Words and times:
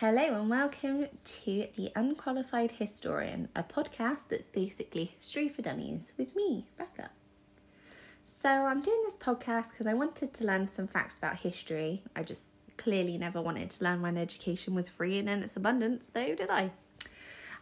Hello 0.00 0.40
and 0.40 0.48
welcome 0.48 1.08
to 1.22 1.66
The 1.76 1.92
Unqualified 1.94 2.72
Historian, 2.72 3.50
a 3.54 3.62
podcast 3.62 4.28
that's 4.30 4.46
basically 4.46 5.12
history 5.18 5.50
for 5.50 5.60
dummies 5.60 6.14
with 6.16 6.34
me, 6.34 6.64
Becca. 6.78 7.10
So, 8.24 8.48
I'm 8.48 8.80
doing 8.80 9.02
this 9.04 9.18
podcast 9.18 9.72
because 9.72 9.86
I 9.86 9.92
wanted 9.92 10.32
to 10.32 10.46
learn 10.46 10.68
some 10.68 10.86
facts 10.86 11.18
about 11.18 11.36
history. 11.36 12.02
I 12.16 12.22
just 12.22 12.46
clearly 12.78 13.18
never 13.18 13.42
wanted 13.42 13.68
to 13.72 13.84
learn 13.84 14.00
when 14.00 14.16
education 14.16 14.74
was 14.74 14.88
free 14.88 15.18
and 15.18 15.28
in 15.28 15.42
its 15.42 15.56
abundance, 15.56 16.06
though, 16.14 16.34
did 16.34 16.48
I? 16.48 16.70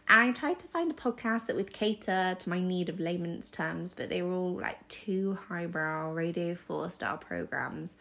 I 0.07 0.31
tried 0.31 0.59
to 0.59 0.67
find 0.67 0.89
a 0.89 0.93
podcast 0.93 1.47
that 1.47 1.57
would 1.57 1.73
cater 1.73 2.37
to 2.39 2.49
my 2.49 2.61
need 2.61 2.87
of 2.87 3.01
layman's 3.01 3.51
terms, 3.51 3.93
but 3.93 4.09
they 4.09 4.21
were 4.21 4.31
all 4.31 4.57
like 4.57 4.87
too 4.87 5.37
highbrow 5.49 6.13
Radio 6.13 6.55
4 6.55 6.89
style 6.89 7.17
programs 7.17 7.97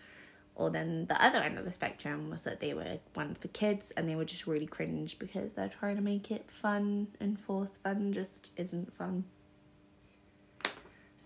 or 0.59 0.71
then 0.71 1.07
the 1.07 1.25
other 1.25 1.39
end 1.39 1.57
of 1.57 1.65
the 1.65 1.73
spectrum 1.73 2.29
was 2.29 2.43
that 2.43 2.61
they 2.61 2.75
were 2.75 2.99
ones 3.15 3.39
for 3.39 3.49
kids 3.49 3.93
and 3.93 4.09
they 4.09 4.17
were 4.17 4.25
just 4.25 4.47
really 4.47 4.67
cringe 4.67 5.19
because 5.19 5.55
they're 5.55 5.69
trying 5.69 5.95
to 5.97 6.03
make 6.03 6.33
it 6.33 6.51
fun 6.51 7.07
and 7.21 7.39
force 7.39 7.77
fun 7.77 8.13
just 8.13 8.51
isn't 8.57 8.93
fun. 8.93 9.25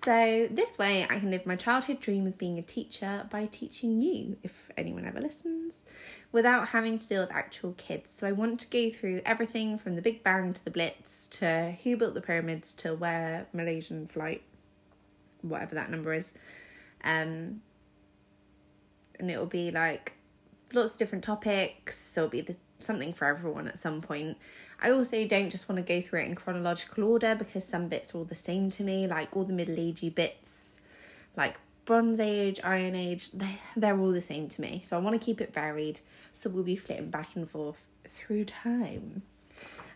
So, 0.05 0.49
this 0.51 0.79
way, 0.79 1.05
I 1.09 1.19
can 1.21 1.31
live 1.31 1.47
my 1.47 1.55
childhood 1.55 2.01
dream 2.01 2.27
of 2.27 2.37
being 2.37 2.59
a 2.59 2.63
teacher 2.63 3.27
by 3.31 3.47
teaching 3.47 4.01
you, 4.01 4.37
if 4.43 4.71
anyone 4.77 5.07
ever 5.07 5.21
listens, 5.21 5.85
without 6.33 6.69
having 6.69 6.99
to 6.99 7.07
deal 7.07 7.21
with 7.21 7.31
actual 7.31 7.73
kids. 7.75 8.11
So, 8.11 8.27
I 8.27 8.33
want 8.33 8.59
to 8.61 8.67
go 8.67 8.91
through 8.91 9.23
everything 9.25 9.79
from 9.79 9.95
the 9.95 10.03
Big 10.03 10.25
Bang 10.25 10.55
to 10.55 10.65
the 10.65 10.73
Blitz 10.73 11.29
to 11.29 11.77
who 11.85 11.97
built 11.97 12.15
the 12.15 12.21
pyramids 12.21 12.75
to 12.75 12.95
where 12.95 13.47
Malaysian 13.53 14.09
flight, 14.09 14.43
whatever 15.43 15.77
that 15.77 15.89
number 15.89 16.13
is, 16.13 16.35
um, 17.05 17.61
and 19.19 19.31
it'll 19.31 19.47
be 19.47 19.71
like 19.71 20.15
lots 20.73 20.93
of 20.93 20.99
different 20.99 21.25
topics. 21.25 21.99
So 21.99 22.23
it'll 22.23 22.31
be 22.31 22.41
the, 22.41 22.57
something 22.81 23.13
for 23.13 23.27
everyone 23.27 23.69
at 23.69 23.79
some 23.79 24.01
point. 24.01 24.37
I 24.81 24.91
also 24.91 25.27
don't 25.27 25.51
just 25.51 25.69
want 25.69 25.85
to 25.85 25.95
go 25.95 26.01
through 26.01 26.21
it 26.21 26.29
in 26.29 26.35
chronological 26.35 27.05
order 27.05 27.35
because 27.35 27.65
some 27.65 27.89
bits 27.89 28.15
are 28.15 28.19
all 28.19 28.25
the 28.25 28.35
same 28.35 28.71
to 28.71 28.83
me, 28.83 29.07
like 29.07 29.37
all 29.37 29.45
the 29.45 29.53
Middle 29.53 29.77
Agey 29.77 30.13
bits, 30.13 30.81
like 31.37 31.57
Bronze 31.85 32.21
Age, 32.21 32.61
Iron 32.65 32.95
Age, 32.95 33.31
they, 33.33 33.59
they're 33.77 33.99
all 33.99 34.13
the 34.13 34.21
same 34.21 34.49
to 34.49 34.61
me. 34.61 34.83
So 34.85 34.97
I 34.97 35.01
want 35.01 35.19
to 35.19 35.25
keep 35.25 35.41
it 35.41 35.55
varied. 35.55 36.01
So 36.33 36.51
we'll 36.51 36.65
be 36.65 36.77
flitting 36.77 37.11
back 37.11 37.37
and 37.37 37.49
forth 37.49 37.87
through 38.09 38.47
time. 38.47 39.23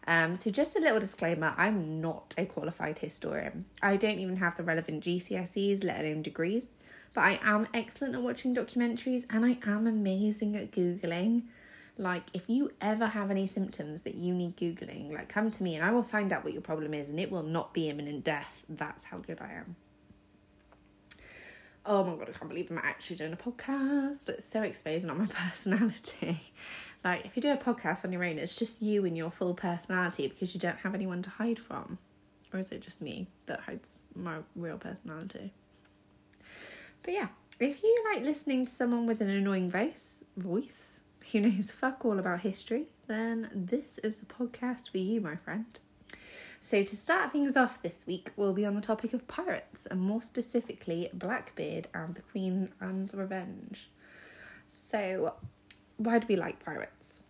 Um, 0.09 0.37
so 0.37 0.51
just 0.51 0.77
a 0.77 0.81
little 0.81 1.01
disclaimer, 1.01 1.53
I'm 1.57 2.01
not 2.01 2.33
a 2.39 2.47
qualified 2.47 3.01
historian. 3.01 3.65
I 3.83 3.97
don't 3.97 4.21
even 4.21 4.37
have 4.37 4.57
the 4.57 4.63
relevant 4.63 5.03
GCSEs, 5.03 5.83
let 5.83 6.01
alone 6.01 6.23
degrees 6.23 6.75
but 7.17 7.23
I 7.23 7.41
am 7.43 7.67
excellent 7.73 8.15
at 8.15 8.21
watching 8.21 8.55
documentaries 8.55 9.25
and 9.31 9.43
I 9.43 9.57
am 9.65 9.87
amazing 9.87 10.55
at 10.55 10.71
Googling. 10.71 11.45
Like, 11.97 12.25
if 12.35 12.51
you 12.51 12.73
ever 12.79 13.07
have 13.07 13.31
any 13.31 13.47
symptoms 13.47 14.03
that 14.03 14.17
you 14.17 14.35
need 14.35 14.59
Googling, 14.59 15.15
like, 15.15 15.31
come 15.31 15.51
to 15.51 15.63
me 15.63 15.77
and 15.77 15.83
I 15.83 15.93
will 15.93 16.03
find 16.03 16.31
out 16.31 16.45
what 16.45 16.53
your 16.53 16.61
problem 16.61 16.93
is 16.93 17.09
and 17.09 17.19
it 17.19 17.33
will 17.33 17.43
not 17.43 17.73
be 17.73 17.89
imminent 17.89 18.23
death. 18.23 18.63
That's 18.69 19.07
how 19.07 19.17
good 19.17 19.39
I 19.41 19.51
am. 19.55 19.77
Oh 21.87 22.05
my 22.05 22.17
god, 22.17 22.29
I 22.29 22.33
can't 22.33 22.51
believe 22.51 22.71
I'm 22.71 22.77
actually 22.77 23.17
doing 23.17 23.33
a 23.33 23.37
podcast. 23.37 24.29
It's 24.29 24.45
so 24.45 24.61
exposing 24.61 25.09
on 25.09 25.17
my 25.17 25.27
personality. 25.49 26.43
Like, 27.03 27.25
if 27.25 27.35
you 27.35 27.41
do 27.41 27.53
a 27.53 27.57
podcast 27.57 28.05
on 28.05 28.13
your 28.13 28.25
own, 28.25 28.37
it's 28.37 28.57
just 28.57 28.83
you 28.83 29.07
and 29.07 29.17
your 29.17 29.31
full 29.31 29.55
personality 29.55 30.29
because 30.29 30.53
you 30.53 30.61
don't 30.61 30.77
have 30.81 30.95
anyone 30.95 31.23
to 31.23 31.31
hide 31.31 31.59
from. 31.59 31.97
Or 32.53 32.61
is 32.61 32.71
it 32.73 32.83
just 32.83 33.01
me 33.01 33.27
that 33.47 33.61
hides 33.61 34.01
my 34.15 34.41
real 34.55 34.77
personality? 34.77 35.55
But 37.07 37.15
yeah, 37.15 37.29
if 37.61 37.85
you 37.85 38.05
like 38.13 38.25
listening 38.25 38.67
to 38.67 38.73
someone 38.73 39.07
with 39.07 39.23
an 39.23 39.31
annoying 39.31 39.71
voice, 39.71 40.25
voice 40.37 41.03
who 41.31 41.41
knows 41.41 41.71
fuck 41.71 42.05
all 42.05 42.19
about 42.19 42.41
history, 42.41 42.87
then 43.07 43.49
this 43.55 43.99
is 44.03 44.17
the 44.17 44.27
podcast 44.27 44.91
for 44.91 44.99
you, 44.99 45.21
my 45.21 45.37
friend. 45.37 45.79
So, 46.61 46.83
to 46.83 46.97
start 46.97 47.31
things 47.31 47.57
off 47.57 47.81
this 47.81 48.09
week, 48.09 48.33
we'll 48.35 48.53
be 48.53 48.67
on 48.67 48.75
the 48.75 48.81
topic 48.81 49.15
of 49.15 49.29
pirates, 49.29 49.87
and 49.87 50.01
more 50.01 50.21
specifically, 50.21 51.09
Blackbeard 51.15 51.87
and 51.95 52.17
the 52.17 52.23
Queen 52.23 52.71
Anne's 52.81 53.15
Revenge. 53.15 53.89
So, 54.69 55.35
why 55.99 56.19
do 56.19 56.27
we 56.27 56.35
like 56.35 56.65
pirates? 56.65 57.23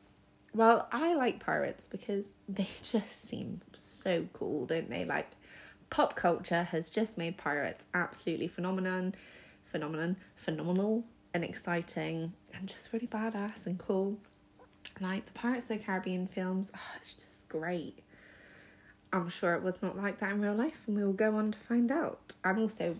Well, 0.55 0.89
I 0.91 1.15
like 1.17 1.39
pirates 1.39 1.87
because 1.87 2.33
they 2.49 2.69
just 2.83 3.29
seem 3.29 3.61
so 3.75 4.27
cool, 4.33 4.65
don't 4.65 4.89
they? 4.89 5.05
Like, 5.05 5.33
pop 5.91 6.17
culture 6.17 6.63
has 6.63 6.89
just 6.89 7.19
made 7.19 7.37
pirates 7.37 7.85
absolutely 7.93 8.49
phenomenon 8.49 9.15
phenomenon, 9.77 10.17
phenomenal 10.37 11.05
and 11.35 11.45
exciting 11.45 12.33
and 12.55 12.67
just 12.67 12.95
really 12.95 13.07
badass 13.07 13.67
and 13.67 13.79
cool. 13.79 14.17
Like 15.03 15.27
the 15.27 15.33
Pirates 15.33 15.69
of 15.71 15.77
the 15.77 15.85
Caribbean 15.85 16.27
films, 16.29 16.71
oh, 16.75 16.81
it's 16.99 17.13
just 17.13 17.47
great. 17.51 17.99
I'm 19.13 19.29
sure 19.29 19.53
it 19.53 19.63
was 19.63 19.83
not 19.83 19.95
like 19.95 20.19
that 20.21 20.33
in 20.33 20.41
real 20.41 20.55
life, 20.55 20.79
and 20.87 20.97
we 20.97 21.05
will 21.05 21.13
go 21.13 21.37
on 21.37 21.53
to 21.53 21.59
find 21.59 21.93
out. 21.93 22.35
And 22.43 22.59
also, 22.59 22.97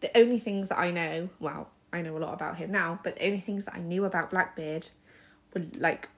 the 0.00 0.16
only 0.16 0.38
things 0.38 0.68
that 0.68 0.78
I 0.78 0.90
know, 0.90 1.28
well, 1.40 1.68
I 1.92 2.00
know 2.00 2.16
a 2.16 2.20
lot 2.20 2.32
about 2.32 2.56
him 2.56 2.72
now, 2.72 2.98
but 3.04 3.16
the 3.16 3.26
only 3.26 3.40
things 3.40 3.66
that 3.66 3.74
I 3.74 3.80
knew 3.80 4.06
about 4.06 4.30
Blackbeard 4.30 4.88
were 5.52 5.62
like 5.76 6.08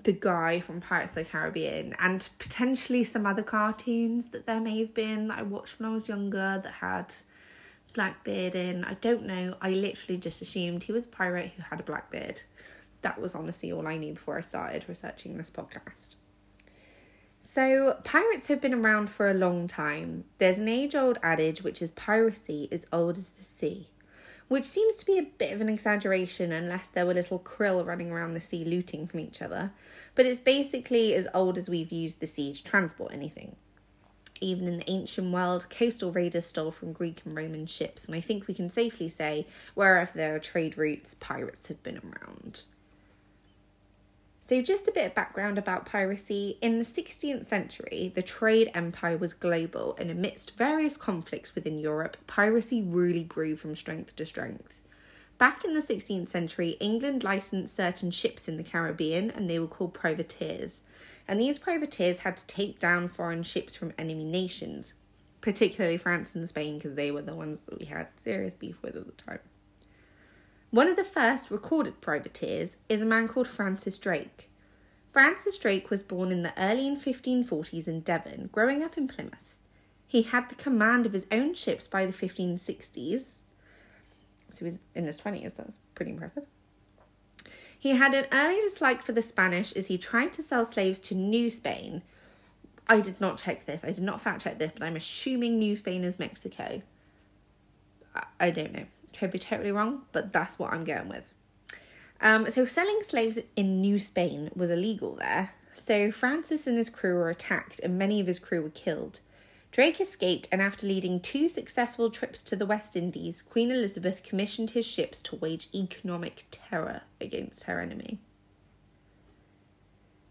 the 0.00 0.12
guy 0.12 0.60
from 0.60 0.80
Pirates 0.80 1.10
of 1.10 1.16
the 1.16 1.24
Caribbean 1.24 1.96
and 1.98 2.28
potentially 2.38 3.02
some 3.02 3.26
other 3.26 3.42
cartoons 3.42 4.28
that 4.28 4.46
there 4.46 4.60
may 4.60 4.78
have 4.78 4.94
been 4.94 5.26
that 5.28 5.38
I 5.40 5.42
watched 5.42 5.80
when 5.80 5.90
I 5.90 5.92
was 5.92 6.06
younger 6.08 6.60
that 6.62 6.72
had 6.72 7.12
Blackbeard 7.96 8.54
in. 8.54 8.84
I 8.84 8.92
don't 8.94 9.24
know. 9.24 9.56
I 9.62 9.70
literally 9.70 10.18
just 10.18 10.42
assumed 10.42 10.82
he 10.82 10.92
was 10.92 11.06
a 11.06 11.08
pirate 11.08 11.52
who 11.56 11.62
had 11.62 11.80
a 11.80 11.82
black 11.82 12.10
beard. 12.10 12.42
That 13.00 13.18
was 13.18 13.34
honestly 13.34 13.72
all 13.72 13.88
I 13.88 13.96
knew 13.96 14.12
before 14.12 14.36
I 14.36 14.42
started 14.42 14.84
researching 14.86 15.38
this 15.38 15.48
podcast. 15.48 16.16
So, 17.40 17.98
pirates 18.04 18.48
have 18.48 18.60
been 18.60 18.74
around 18.74 19.08
for 19.08 19.30
a 19.30 19.34
long 19.34 19.66
time. 19.66 20.24
There's 20.36 20.58
an 20.58 20.68
age 20.68 20.94
old 20.94 21.18
adage 21.22 21.62
which 21.62 21.80
is 21.80 21.90
piracy 21.92 22.68
is 22.70 22.86
old 22.92 23.16
as 23.16 23.30
the 23.30 23.42
sea, 23.42 23.88
which 24.48 24.66
seems 24.66 24.96
to 24.96 25.06
be 25.06 25.18
a 25.18 25.30
bit 25.38 25.54
of 25.54 25.62
an 25.62 25.70
exaggeration 25.70 26.52
unless 26.52 26.88
there 26.88 27.06
were 27.06 27.14
little 27.14 27.38
krill 27.38 27.86
running 27.86 28.10
around 28.10 28.34
the 28.34 28.42
sea 28.42 28.62
looting 28.66 29.06
from 29.06 29.20
each 29.20 29.40
other. 29.40 29.72
But 30.14 30.26
it's 30.26 30.40
basically 30.40 31.14
as 31.14 31.28
old 31.32 31.56
as 31.56 31.70
we've 31.70 31.92
used 31.92 32.20
the 32.20 32.26
sea 32.26 32.52
to 32.52 32.62
transport 32.62 33.14
anything 33.14 33.56
even 34.40 34.68
in 34.68 34.78
the 34.78 34.90
ancient 34.90 35.32
world, 35.32 35.68
coastal 35.70 36.12
raiders 36.12 36.46
stole 36.46 36.70
from 36.70 36.92
Greek 36.92 37.22
and 37.24 37.36
Roman 37.36 37.66
ships, 37.66 38.06
and 38.06 38.14
I 38.14 38.20
think 38.20 38.46
we 38.46 38.54
can 38.54 38.68
safely 38.68 39.08
say 39.08 39.46
wherever 39.74 40.10
there 40.14 40.34
are 40.34 40.40
trade 40.40 40.76
routes, 40.78 41.14
pirates 41.14 41.66
have 41.68 41.82
been 41.82 41.98
around. 41.98 42.62
So, 44.42 44.62
just 44.62 44.86
a 44.86 44.92
bit 44.92 45.06
of 45.06 45.14
background 45.14 45.58
about 45.58 45.86
piracy. 45.86 46.56
In 46.62 46.78
the 46.78 46.84
16th 46.84 47.46
century, 47.46 48.12
the 48.14 48.22
trade 48.22 48.70
empire 48.74 49.16
was 49.16 49.34
global, 49.34 49.96
and 49.98 50.08
amidst 50.08 50.56
various 50.56 50.96
conflicts 50.96 51.56
within 51.56 51.80
Europe, 51.80 52.16
piracy 52.28 52.80
really 52.80 53.24
grew 53.24 53.56
from 53.56 53.74
strength 53.74 54.14
to 54.16 54.24
strength. 54.24 54.82
Back 55.38 55.64
in 55.64 55.74
the 55.74 55.80
16th 55.80 56.28
century, 56.28 56.76
England 56.80 57.24
licensed 57.24 57.74
certain 57.74 58.12
ships 58.12 58.46
in 58.46 58.56
the 58.56 58.62
Caribbean, 58.62 59.30
and 59.30 59.50
they 59.50 59.58
were 59.58 59.66
called 59.66 59.94
privateers 59.94 60.80
and 61.28 61.40
these 61.40 61.58
privateers 61.58 62.20
had 62.20 62.36
to 62.36 62.46
take 62.46 62.78
down 62.78 63.08
foreign 63.08 63.42
ships 63.42 63.74
from 63.74 63.92
enemy 63.98 64.24
nations, 64.24 64.94
particularly 65.40 65.96
France 65.96 66.34
and 66.34 66.48
Spain, 66.48 66.78
because 66.78 66.94
they 66.94 67.10
were 67.10 67.22
the 67.22 67.34
ones 67.34 67.60
that 67.66 67.78
we 67.78 67.86
had 67.86 68.08
serious 68.16 68.54
beef 68.54 68.80
with 68.82 68.96
at 68.96 69.06
the 69.06 69.12
time. 69.12 69.40
One 70.70 70.88
of 70.88 70.96
the 70.96 71.04
first 71.04 71.50
recorded 71.50 72.00
privateers 72.00 72.76
is 72.88 73.02
a 73.02 73.06
man 73.06 73.28
called 73.28 73.48
Francis 73.48 73.98
Drake. 73.98 74.50
Francis 75.12 75.56
Drake 75.56 75.90
was 75.90 76.02
born 76.02 76.30
in 76.30 76.42
the 76.42 76.52
early 76.60 76.94
1540s 76.94 77.88
in 77.88 78.00
Devon, 78.00 78.50
growing 78.52 78.82
up 78.82 78.98
in 78.98 79.08
Plymouth. 79.08 79.56
He 80.06 80.22
had 80.22 80.48
the 80.48 80.54
command 80.54 81.06
of 81.06 81.12
his 81.12 81.26
own 81.32 81.54
ships 81.54 81.86
by 81.86 82.06
the 82.06 82.12
1560s, 82.12 83.40
so 84.50 84.58
he 84.58 84.64
was 84.64 84.74
in 84.94 85.06
his 85.06 85.18
20s, 85.18 85.54
that's 85.56 85.78
pretty 85.94 86.12
impressive. 86.12 86.44
He 87.78 87.90
had 87.90 88.14
an 88.14 88.26
early 88.32 88.60
dislike 88.60 89.02
for 89.02 89.12
the 89.12 89.22
Spanish 89.22 89.72
as 89.74 89.86
he 89.86 89.98
tried 89.98 90.32
to 90.34 90.42
sell 90.42 90.64
slaves 90.64 90.98
to 91.00 91.14
New 91.14 91.50
Spain. 91.50 92.02
I 92.88 93.00
did 93.00 93.20
not 93.20 93.38
check 93.38 93.66
this, 93.66 93.84
I 93.84 93.90
did 93.90 94.02
not 94.02 94.20
fact 94.20 94.42
check 94.42 94.58
this, 94.58 94.72
but 94.72 94.82
I'm 94.82 94.96
assuming 94.96 95.58
New 95.58 95.76
Spain 95.76 96.04
is 96.04 96.18
Mexico. 96.18 96.82
I 98.40 98.50
don't 98.50 98.72
know. 98.72 98.86
Could 99.18 99.30
be 99.30 99.38
totally 99.38 99.72
wrong, 99.72 100.02
but 100.12 100.32
that's 100.32 100.58
what 100.58 100.72
I'm 100.72 100.84
going 100.84 101.08
with. 101.08 101.32
Um, 102.20 102.50
so, 102.50 102.64
selling 102.66 103.00
slaves 103.02 103.38
in 103.56 103.80
New 103.80 103.98
Spain 103.98 104.50
was 104.54 104.70
illegal 104.70 105.14
there. 105.16 105.50
So, 105.74 106.10
Francis 106.10 106.66
and 106.66 106.78
his 106.78 106.88
crew 106.88 107.14
were 107.14 107.28
attacked, 107.28 107.80
and 107.80 107.98
many 107.98 108.20
of 108.20 108.26
his 108.26 108.38
crew 108.38 108.62
were 108.62 108.70
killed. 108.70 109.20
Drake 109.76 110.00
escaped, 110.00 110.48
and 110.50 110.62
after 110.62 110.86
leading 110.86 111.20
two 111.20 111.50
successful 111.50 112.08
trips 112.08 112.42
to 112.44 112.56
the 112.56 112.64
West 112.64 112.96
Indies, 112.96 113.42
Queen 113.42 113.70
Elizabeth 113.70 114.22
commissioned 114.22 114.70
his 114.70 114.86
ships 114.86 115.20
to 115.20 115.36
wage 115.36 115.68
economic 115.74 116.46
terror 116.50 117.02
against 117.20 117.64
her 117.64 117.82
enemy. 117.82 118.18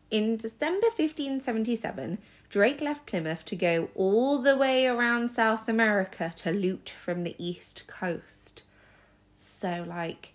In 0.10 0.36
December 0.38 0.88
1577, 0.88 2.18
Drake 2.50 2.82
left 2.82 3.06
Plymouth 3.06 3.46
to 3.46 3.56
go 3.56 3.90
all 3.94 4.42
the 4.42 4.58
way 4.58 4.88
around 4.88 5.30
South 5.30 5.70
America 5.70 6.34
to 6.38 6.50
loot 6.50 6.92
from 7.00 7.22
the 7.22 7.36
east 7.38 7.86
coast. 7.86 8.64
So, 9.38 9.86
like, 9.88 10.34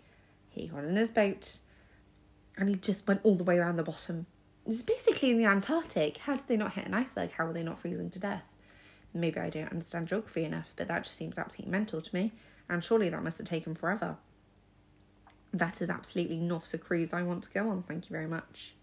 he 0.50 0.68
got 0.68 0.84
in 0.84 0.94
his 0.94 1.10
boat, 1.10 1.58
and 2.56 2.68
he 2.68 2.76
just 2.76 3.08
went 3.08 3.22
all 3.24 3.34
the 3.34 3.42
way 3.42 3.58
around 3.58 3.74
the 3.74 3.82
bottom. 3.82 4.26
It's 4.68 4.82
basically 4.82 5.32
in 5.32 5.38
the 5.38 5.46
Antarctic. 5.46 6.18
How 6.18 6.36
did 6.36 6.46
they 6.46 6.56
not 6.56 6.74
hit 6.74 6.86
an 6.86 6.94
iceberg? 6.94 7.32
How 7.32 7.46
were 7.46 7.52
they 7.52 7.64
not 7.64 7.80
freezing 7.80 8.10
to 8.10 8.20
death? 8.20 8.44
Maybe 9.12 9.40
I 9.40 9.50
don't 9.50 9.70
understand 9.70 10.08
geography 10.08 10.44
enough, 10.44 10.72
but 10.76 10.88
that 10.88 11.04
just 11.04 11.16
seems 11.16 11.38
absolutely 11.38 11.72
mental 11.72 12.00
to 12.00 12.14
me. 12.14 12.32
And 12.68 12.84
surely 12.84 13.08
that 13.10 13.22
must 13.22 13.38
have 13.38 13.48
taken 13.48 13.74
forever. 13.74 14.16
That 15.52 15.82
is 15.82 15.90
absolutely 15.90 16.36
not 16.36 16.72
a 16.72 16.78
cruise 16.78 17.12
I 17.12 17.22
want 17.22 17.44
to 17.44 17.50
go 17.50 17.68
on. 17.68 17.82
Thank 17.82 18.08
you 18.08 18.14
very 18.14 18.28
much. 18.28 18.74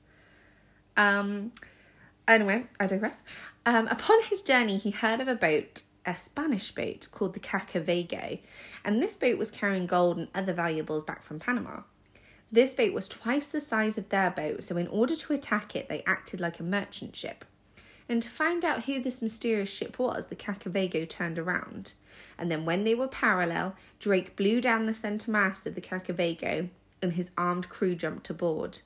Um, 0.97 1.53
anyway, 2.27 2.65
I 2.79 2.87
digress. 2.87 3.21
Um, 3.65 3.87
upon 3.87 4.21
his 4.23 4.41
journey, 4.41 4.77
he 4.77 4.91
heard 4.91 5.21
of 5.21 5.29
a 5.29 5.35
boat, 5.35 5.83
a 6.05 6.17
Spanish 6.17 6.73
boat 6.73 7.07
called 7.11 7.33
the 7.33 7.39
Cacafuego, 7.39 8.39
and 8.83 9.01
this 9.01 9.15
boat 9.15 9.37
was 9.37 9.51
carrying 9.51 9.85
gold 9.87 10.17
and 10.17 10.27
other 10.35 10.53
valuables 10.53 11.03
back 11.03 11.23
from 11.23 11.39
Panama. 11.39 11.81
This 12.51 12.73
boat 12.73 12.93
was 12.93 13.07
twice 13.07 13.47
the 13.47 13.61
size 13.61 13.97
of 13.97 14.09
their 14.09 14.31
boat, 14.31 14.63
so 14.63 14.77
in 14.77 14.87
order 14.87 15.15
to 15.15 15.33
attack 15.33 15.75
it, 15.75 15.87
they 15.87 16.03
acted 16.05 16.39
like 16.39 16.59
a 16.59 16.63
merchant 16.63 17.15
ship. 17.15 17.45
And 18.09 18.21
to 18.21 18.29
find 18.29 18.63
out 18.63 18.85
who 18.85 19.01
this 19.01 19.21
mysterious 19.21 19.69
ship 19.69 19.99
was, 19.99 20.27
the 20.27 20.35
Cacafuego 20.35 21.07
turned 21.07 21.37
around. 21.37 21.93
And 22.37 22.51
then, 22.51 22.65
when 22.65 22.83
they 22.83 22.95
were 22.95 23.07
parallel, 23.07 23.75
Drake 23.99 24.35
blew 24.35 24.61
down 24.61 24.85
the 24.85 24.93
centre 24.93 25.31
mast 25.31 25.67
of 25.67 25.75
the 25.75 25.81
Cacafuego, 25.81 26.69
and 27.01 27.13
his 27.13 27.31
armed 27.37 27.69
crew 27.69 27.95
jumped 27.95 28.29
aboard. 28.29 28.79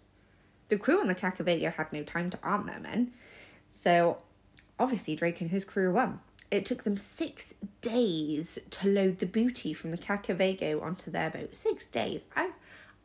The 0.70 0.78
crew 0.78 1.00
on 1.00 1.08
the 1.08 1.16
Cacafuego 1.16 1.74
had 1.74 1.94
no 1.94 2.04
time 2.04 2.30
to 2.32 2.40
arm 2.42 2.66
their 2.66 2.80
men, 2.80 3.12
so 3.72 4.18
obviously 4.80 5.16
Drake 5.16 5.42
and 5.42 5.52
his 5.52 5.66
crew 5.66 5.92
won. 5.92 6.20
It 6.50 6.66
took 6.66 6.84
them 6.84 6.98
six 6.98 7.54
days 7.82 8.60
to 8.72 8.88
load 8.90 9.20
the 9.20 9.26
booty 9.26 9.74
from 9.74 9.92
the 9.92 9.98
Cacafuego 9.98 10.82
onto 10.82 11.10
their 11.12 11.30
boat. 11.30 11.56
Six 11.56 11.88
days. 11.88 12.28
I, 12.36 12.52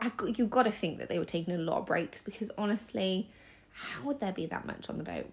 I, 0.01 0.11
you 0.27 0.47
got 0.47 0.65
to 0.65 0.73
think 0.73 0.99
that 0.99 1.09
they 1.09 1.19
were 1.19 1.25
taking 1.25 1.55
a 1.55 1.59
lot 1.59 1.79
of 1.79 1.87
breaks 1.87 2.23
because 2.23 2.51
honestly, 2.59 3.31
how 3.73 4.03
would 4.05 4.19
there 4.19 4.33
be 4.33 4.47
that 4.47 4.67
much 4.67 4.89
on 4.89 4.99
the 4.99 5.05
boat? 5.05 5.31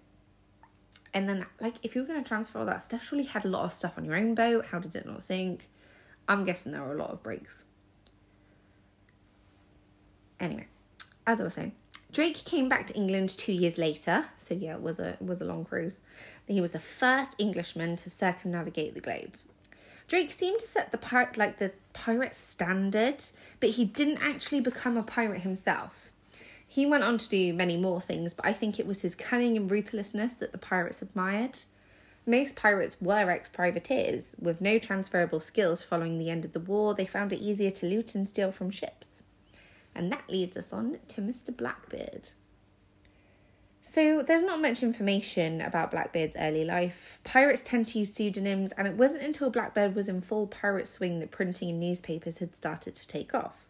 And 1.14 1.28
then, 1.28 1.46
like, 1.60 1.76
if 1.84 1.94
you 1.94 2.02
were 2.02 2.08
going 2.08 2.22
to 2.22 2.28
transfer 2.28 2.58
all 2.58 2.66
that 2.66 2.82
stuff, 2.82 3.04
surely 3.04 3.24
you 3.24 3.30
had 3.30 3.44
a 3.44 3.48
lot 3.48 3.64
of 3.64 3.72
stuff 3.72 3.96
on 3.96 4.04
your 4.04 4.16
own 4.16 4.34
boat. 4.34 4.66
How 4.66 4.80
did 4.80 4.94
it 4.96 5.06
not 5.06 5.22
sink? 5.22 5.68
I'm 6.28 6.44
guessing 6.44 6.72
there 6.72 6.82
were 6.82 6.94
a 6.94 6.98
lot 6.98 7.10
of 7.10 7.22
breaks. 7.22 7.64
Anyway, 10.40 10.66
as 11.26 11.40
I 11.40 11.44
was 11.44 11.54
saying, 11.54 11.72
Drake 12.12 12.44
came 12.44 12.68
back 12.68 12.88
to 12.88 12.94
England 12.94 13.30
two 13.30 13.52
years 13.52 13.78
later. 13.78 14.26
So 14.38 14.54
yeah, 14.54 14.74
it 14.74 14.82
was 14.82 14.98
a 14.98 15.10
it 15.10 15.22
was 15.22 15.40
a 15.40 15.44
long 15.44 15.64
cruise. 15.64 16.00
He 16.46 16.60
was 16.60 16.72
the 16.72 16.78
first 16.80 17.36
Englishman 17.38 17.96
to 17.96 18.10
circumnavigate 18.10 18.94
the 18.94 19.00
globe. 19.00 19.34
Drake 20.06 20.32
seemed 20.32 20.60
to 20.60 20.66
set 20.66 20.92
the 20.92 20.98
pirate 20.98 21.36
like 21.36 21.58
the 21.58 21.72
pirate 21.92 22.34
standard, 22.34 23.24
but 23.60 23.70
he 23.70 23.84
didn't 23.84 24.18
actually 24.18 24.60
become 24.60 24.96
a 24.96 25.02
pirate 25.02 25.40
himself. 25.40 26.10
He 26.74 26.86
went 26.86 27.04
on 27.04 27.18
to 27.18 27.28
do 27.28 27.54
many 27.54 27.76
more 27.76 28.00
things, 28.00 28.34
but 28.34 28.44
I 28.44 28.52
think 28.52 28.80
it 28.80 28.86
was 28.86 29.02
his 29.02 29.14
cunning 29.14 29.56
and 29.56 29.70
ruthlessness 29.70 30.34
that 30.34 30.50
the 30.50 30.58
pirates 30.58 31.02
admired. 31.02 31.60
Most 32.26 32.56
pirates 32.56 32.96
were 33.00 33.30
ex 33.30 33.48
privateers. 33.48 34.34
With 34.40 34.60
no 34.60 34.80
transferable 34.80 35.38
skills 35.38 35.84
following 35.84 36.18
the 36.18 36.30
end 36.30 36.44
of 36.44 36.52
the 36.52 36.58
war, 36.58 36.92
they 36.92 37.06
found 37.06 37.32
it 37.32 37.38
easier 37.38 37.70
to 37.70 37.86
loot 37.86 38.16
and 38.16 38.28
steal 38.28 38.50
from 38.50 38.72
ships. 38.72 39.22
And 39.94 40.10
that 40.10 40.28
leads 40.28 40.56
us 40.56 40.72
on 40.72 40.98
to 41.10 41.20
Mr. 41.20 41.56
Blackbeard. 41.56 42.30
So 43.84 44.24
there's 44.24 44.42
not 44.42 44.60
much 44.60 44.82
information 44.82 45.60
about 45.60 45.92
Blackbeard's 45.92 46.36
early 46.36 46.64
life. 46.64 47.20
Pirates 47.22 47.62
tend 47.62 47.86
to 47.86 48.00
use 48.00 48.12
pseudonyms, 48.12 48.72
and 48.72 48.88
it 48.88 48.94
wasn't 48.94 49.22
until 49.22 49.48
Blackbeard 49.48 49.94
was 49.94 50.08
in 50.08 50.22
full 50.22 50.48
pirate 50.48 50.88
swing 50.88 51.20
that 51.20 51.30
printing 51.30 51.68
in 51.68 51.78
newspapers 51.78 52.38
had 52.38 52.52
started 52.52 52.96
to 52.96 53.06
take 53.06 53.32
off. 53.32 53.63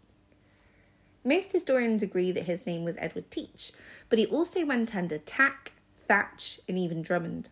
Most 1.25 1.53
historians 1.53 2.03
agree 2.03 2.33
that 2.33 2.45
his 2.45 2.67
name 2.67 2.85
was 2.85 2.99
Edward 2.99 3.31
Teach, 3.31 3.73
but 4.09 4.19
he 4.19 4.27
also 4.27 4.65
went 4.67 4.95
under 4.95 5.19
Tack, 5.19 5.73
Thatch, 6.07 6.61
and 6.69 6.79
even 6.79 7.03
Drummond. 7.03 7.49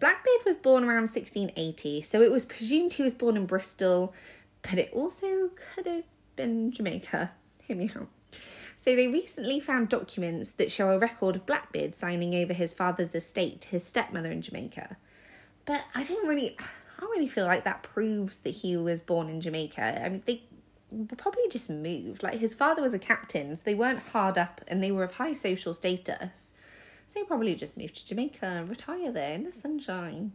Blackbeard 0.00 0.44
was 0.44 0.56
born 0.56 0.84
around 0.84 1.10
1680, 1.10 2.02
so 2.02 2.22
it 2.22 2.32
was 2.32 2.44
presumed 2.44 2.94
he 2.94 3.02
was 3.02 3.14
born 3.14 3.36
in 3.36 3.46
Bristol, 3.46 4.14
but 4.62 4.78
it 4.78 4.90
also 4.92 5.50
could 5.54 5.86
have 5.86 6.04
been 6.36 6.70
Jamaica. 6.70 7.30
Hear 7.66 7.76
me 7.76 7.90
out. 7.96 8.08
So 8.76 8.94
they 8.94 9.08
recently 9.08 9.60
found 9.60 9.88
documents 9.88 10.50
that 10.52 10.72
show 10.72 10.90
a 10.90 10.98
record 10.98 11.36
of 11.36 11.46
Blackbeard 11.46 11.94
signing 11.94 12.34
over 12.34 12.52
his 12.52 12.74
father's 12.74 13.14
estate 13.14 13.62
to 13.62 13.68
his 13.68 13.84
stepmother 13.84 14.30
in 14.30 14.42
Jamaica. 14.42 14.96
But 15.64 15.82
I 15.94 16.02
don't 16.02 16.28
really 16.28 16.56
I 16.58 17.00
don't 17.00 17.10
really 17.10 17.28
feel 17.28 17.46
like 17.46 17.64
that 17.64 17.82
proves 17.82 18.40
that 18.40 18.50
he 18.50 18.76
was 18.76 19.00
born 19.00 19.30
in 19.30 19.40
Jamaica. 19.40 20.04
I 20.04 20.08
mean 20.08 20.22
they 20.26 20.42
probably 21.16 21.48
just 21.50 21.70
moved. 21.70 22.22
Like 22.22 22.38
his 22.38 22.54
father 22.54 22.82
was 22.82 22.94
a 22.94 22.98
captain, 22.98 23.54
so 23.56 23.62
they 23.64 23.74
weren't 23.74 24.00
hard 24.00 24.38
up 24.38 24.60
and 24.66 24.82
they 24.82 24.92
were 24.92 25.04
of 25.04 25.14
high 25.14 25.34
social 25.34 25.74
status. 25.74 26.54
So 27.08 27.20
they 27.20 27.24
probably 27.24 27.54
just 27.54 27.76
moved 27.76 27.96
to 27.96 28.06
Jamaica 28.06 28.44
and 28.44 28.68
retire 28.68 29.12
there 29.12 29.32
in 29.32 29.44
the 29.44 29.52
sunshine. 29.52 30.32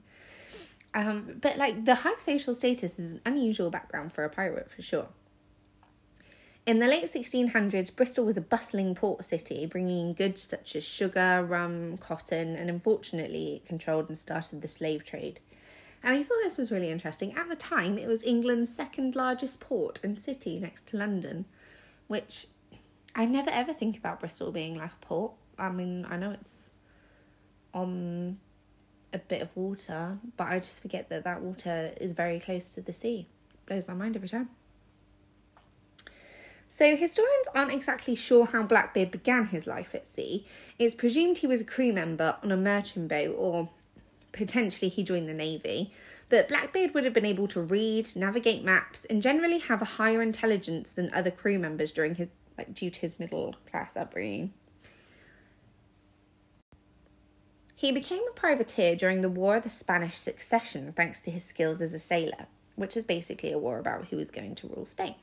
Um, 0.94 1.38
but 1.42 1.58
like 1.58 1.86
the 1.86 1.96
high 1.96 2.20
social 2.20 2.56
status 2.56 2.98
is 2.98 3.14
an 3.14 3.22
unusual 3.26 3.70
background 3.70 4.14
for 4.14 4.24
a 4.24 4.30
pirate 4.30 4.72
for 4.72 4.82
sure. 4.82 5.08
In 6.66 6.80
the 6.80 6.88
late 6.88 7.06
1600s, 7.06 7.96
Bristol 7.96 8.26
was 8.26 8.38
a 8.38 8.42
bustling 8.42 8.94
port 8.94 9.26
city, 9.26 9.66
bringing 9.66 10.10
in 10.10 10.14
goods 10.14 10.42
such 10.42 10.76
as 10.76 10.84
sugar, 10.84 11.44
rum, 11.44 11.98
cotton, 11.98 12.56
and 12.56 12.70
unfortunately, 12.70 13.56
it 13.56 13.66
controlled 13.66 14.10
and 14.10 14.20
started 14.20 14.62
the 14.62 14.68
slave 14.68 15.04
trade. 15.04 15.40
And 16.02 16.16
I 16.16 16.24
thought 16.24 16.38
this 16.44 16.58
was 16.58 16.72
really 16.72 16.90
interesting. 16.90 17.34
At 17.36 17.50
the 17.50 17.56
time, 17.56 17.98
it 17.98 18.08
was 18.08 18.24
England's 18.24 18.74
second 18.74 19.16
largest 19.16 19.60
port 19.60 20.00
and 20.04 20.18
city 20.18 20.60
next 20.60 20.88
to 20.88 20.98
London, 20.98 21.46
which 22.08 22.48
I 23.16 23.26
never 23.26 23.50
ever 23.50 23.74
think 23.74 23.98
about 23.98 24.20
Bristol 24.20 24.52
being 24.52 24.78
like 24.78 24.92
a 24.92 25.06
port. 25.06 25.34
I 25.58 25.70
mean, 25.70 26.06
I 26.10 26.16
know 26.18 26.32
it's 26.32 26.70
on 27.74 28.40
a 29.12 29.18
bit 29.18 29.42
of 29.42 29.50
water, 29.56 30.18
but 30.38 30.48
I 30.48 30.60
just 30.60 30.82
forget 30.82 31.10
that 31.10 31.24
that 31.26 31.42
water 31.42 31.94
is 32.00 32.14
very 32.14 32.40
close 32.40 32.74
to 32.76 32.82
the 32.82 32.94
sea. 32.94 33.28
It 33.54 33.66
blows 33.66 33.88
my 33.88 33.94
mind 33.94 34.16
every 34.16 34.30
time. 34.30 34.50
So, 36.72 36.96
historians 36.96 37.48
aren't 37.56 37.74
exactly 37.74 38.14
sure 38.14 38.46
how 38.46 38.62
Blackbeard 38.62 39.10
began 39.10 39.48
his 39.48 39.66
life 39.66 39.96
at 39.96 40.08
sea. 40.08 40.46
It's 40.78 40.94
presumed 40.94 41.40
he 41.40 41.48
was 41.48 41.62
a 41.62 41.66
crew 41.66 41.92
member 41.92 42.38
on 42.44 42.52
a 42.52 42.58
merchant 42.58 43.08
boat, 43.08 43.36
or 43.38 43.70
potentially 44.32 44.90
he 44.90 45.04
joined 45.04 45.28
the 45.28 45.34
navy. 45.34 45.94
But 46.30 46.48
Blackbeard 46.48 46.94
would 46.94 47.06
have 47.06 47.14
been 47.14 47.26
able 47.26 47.48
to 47.50 47.62
read, 47.62 48.16
navigate 48.16 48.64
maps, 48.64 49.06
and 49.06 49.22
generally 49.22 49.60
have 49.60 49.82
a 49.82 49.86
higher 49.86 50.22
intelligence 50.22 50.92
than 50.92 51.12
other 51.14 51.32
crew 51.32 51.58
members 51.58 51.92
during 51.92 52.16
his 52.16 52.30
like 52.58 52.74
due 52.74 52.90
to 52.90 53.00
his 53.00 53.18
middle 53.18 53.56
class 53.70 53.96
upbringing. 53.96 54.54
He 57.74 57.94
became 57.94 58.24
a 58.30 58.34
privateer 58.34 58.98
during 58.98 59.22
the 59.22 59.30
War 59.30 59.56
of 59.56 59.64
the 59.64 59.70
Spanish 59.70 60.18
Succession 60.18 60.92
thanks 60.92 61.22
to 61.22 61.32
his 61.32 61.46
skills 61.46 61.82
as 61.82 61.94
a 61.94 62.00
sailor, 62.00 62.48
which 62.76 62.98
is 62.98 63.06
basically 63.06 63.54
a 63.54 63.58
war 63.58 63.80
about 63.80 64.10
who 64.10 64.18
was 64.18 64.30
going 64.30 64.56
to 64.56 64.68
rule 64.68 64.86
Spain. 64.86 65.16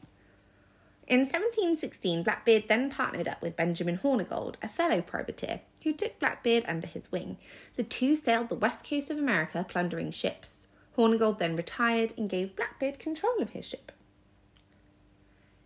In 1.06 1.20
1716, 1.20 2.22
Blackbeard 2.22 2.64
then 2.66 2.90
partnered 2.90 3.28
up 3.28 3.42
with 3.42 3.56
Benjamin 3.56 3.98
Hornigold, 3.98 4.54
a 4.62 4.68
fellow 4.70 5.02
privateer, 5.02 5.60
who 5.86 5.92
took 5.92 6.18
Blackbeard 6.18 6.64
under 6.66 6.88
his 6.88 7.12
wing. 7.12 7.36
The 7.76 7.84
two 7.84 8.16
sailed 8.16 8.48
the 8.48 8.56
west 8.56 8.84
coast 8.84 9.08
of 9.08 9.18
America, 9.18 9.64
plundering 9.68 10.10
ships. 10.10 10.66
Hornigold 10.98 11.38
then 11.38 11.54
retired 11.54 12.12
and 12.18 12.28
gave 12.28 12.56
Blackbeard 12.56 12.98
control 12.98 13.38
of 13.38 13.50
his 13.50 13.66
ship. 13.66 13.92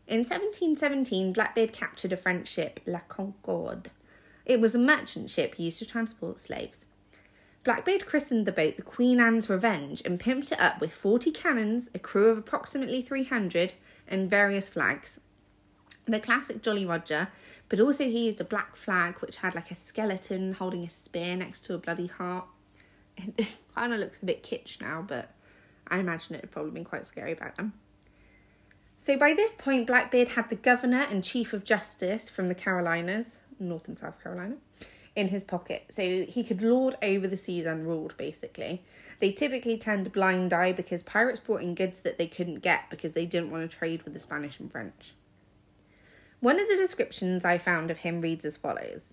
In 0.07 0.19
1717, 0.19 1.33
Blackbeard 1.33 1.73
captured 1.73 2.12
a 2.12 2.19
French 2.19 2.49
ship, 2.49 2.81
La 2.85 2.99
Concorde. 3.09 3.91
It 4.45 4.61
was 4.61 4.75
a 4.75 4.79
merchant 4.79 5.31
ship 5.31 5.59
used 5.59 5.79
to 5.79 5.87
transport 5.87 6.39
slaves. 6.39 6.81
Blackbeard 7.65 8.05
christened 8.05 8.45
the 8.45 8.53
boat 8.53 8.77
the 8.77 8.83
Queen 8.83 9.21
Anne's 9.21 9.49
Revenge 9.49 10.03
and 10.05 10.21
pimped 10.21 10.53
it 10.53 10.61
up 10.61 10.83
with 10.83 10.93
40 10.93 11.31
cannons, 11.33 11.89
a 11.95 11.99
crew 11.99 12.29
of 12.29 12.37
approximately 12.37 13.00
300, 13.00 13.73
and 14.07 14.29
various 14.29 14.69
flags, 14.69 15.21
the 16.11 16.21
classic 16.21 16.62
Jolly 16.62 16.87
Roger, 16.87 17.29
but 17.69 17.81
also 17.81 18.05
he 18.05 18.26
used 18.26 18.40
a 18.40 18.45
black 18.45 18.76
flag 18.76 19.17
which 19.19 19.37
had 19.37 19.55
like 19.55 19.71
a 19.71 19.75
skeleton 19.75 20.55
holding 20.55 20.85
a 20.85 20.90
spear 20.90 21.37
next 21.37 21.64
to 21.67 21.75
a 21.75 21.79
bloody 21.79 22.07
heart. 22.09 22.47
It 23.37 23.47
kind 23.75 23.93
of 23.93 24.00
looks 24.00 24.23
a 24.23 24.26
bit 24.26 24.43
kitsch 24.43 24.81
now, 24.81 25.05
but 25.07 25.33
I 25.88 25.99
imagine 25.99 26.35
it 26.35 26.43
had 26.43 26.50
probably 26.50 26.73
been 26.73 26.85
quite 26.85 27.07
scary 27.07 27.35
back 27.35 27.57
then. 27.57 27.73
So 28.99 29.17
by 29.17 29.35
this 29.35 29.55
point, 29.55 29.87
Blackbeard 29.87 30.29
had 30.29 30.50
the 30.50 30.57
governor 30.57 31.07
and 31.09 31.25
chief 31.25 31.52
of 31.52 31.64
justice 31.64 32.29
from 32.29 32.49
the 32.49 32.55
Carolinas, 32.55 33.38
North 33.59 33.88
and 33.88 33.99
South 33.99 34.23
Carolina, 34.23 34.57
in 35.17 35.29
his 35.29 35.43
pocket, 35.43 35.85
so 35.90 36.25
he 36.25 36.45
could 36.45 36.62
lord 36.62 36.97
over 37.02 37.26
the 37.26 37.37
seas 37.37 37.67
unruled, 37.67 38.14
basically. 38.17 38.83
They 39.21 39.33
typically 39.33 39.79
turned 39.79 40.07
a 40.07 40.11
blind 40.11 40.52
eye 40.52 40.73
because 40.73 41.02
pirates 41.02 41.40
brought 41.40 41.62
in 41.62 41.75
goods 41.75 42.00
that 42.00 42.19
they 42.19 42.26
couldn't 42.26 42.61
get 42.61 42.90
because 42.90 43.12
they 43.12 43.26
didn't 43.26 43.50
want 43.50 43.71
to 43.71 43.76
trade 43.76 44.02
with 44.02 44.14
the 44.14 44.21
Spanish 44.21 44.59
and 44.61 44.71
French. 44.71 45.14
One 46.40 46.59
of 46.59 46.68
the 46.68 46.76
descriptions 46.76 47.44
I 47.44 47.59
found 47.59 47.90
of 47.90 47.99
him 47.99 48.20
reads 48.20 48.47
as 48.47 48.56
follows 48.56 49.12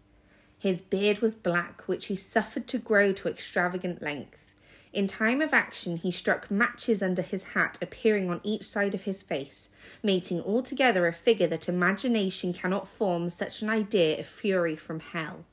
His 0.57 0.81
beard 0.81 1.19
was 1.19 1.35
black, 1.35 1.81
which 1.85 2.05
he 2.05 2.15
suffered 2.15 2.67
to 2.67 2.77
grow 2.77 3.11
to 3.11 3.27
extravagant 3.27 4.01
length. 4.01 4.53
In 4.93 5.07
time 5.07 5.41
of 5.41 5.53
action, 5.53 5.97
he 5.97 6.09
struck 6.09 6.49
matches 6.49 7.03
under 7.03 7.21
his 7.21 7.43
hat, 7.43 7.77
appearing 7.81 8.31
on 8.31 8.39
each 8.43 8.63
side 8.63 8.95
of 8.95 9.03
his 9.03 9.23
face, 9.23 9.71
making 10.01 10.41
altogether 10.41 11.05
a 11.05 11.13
figure 11.13 11.47
that 11.47 11.67
imagination 11.67 12.53
cannot 12.53 12.87
form 12.87 13.29
such 13.29 13.61
an 13.61 13.69
idea 13.69 14.21
of 14.21 14.25
fury 14.25 14.77
from 14.77 15.01
hell. 15.01 15.43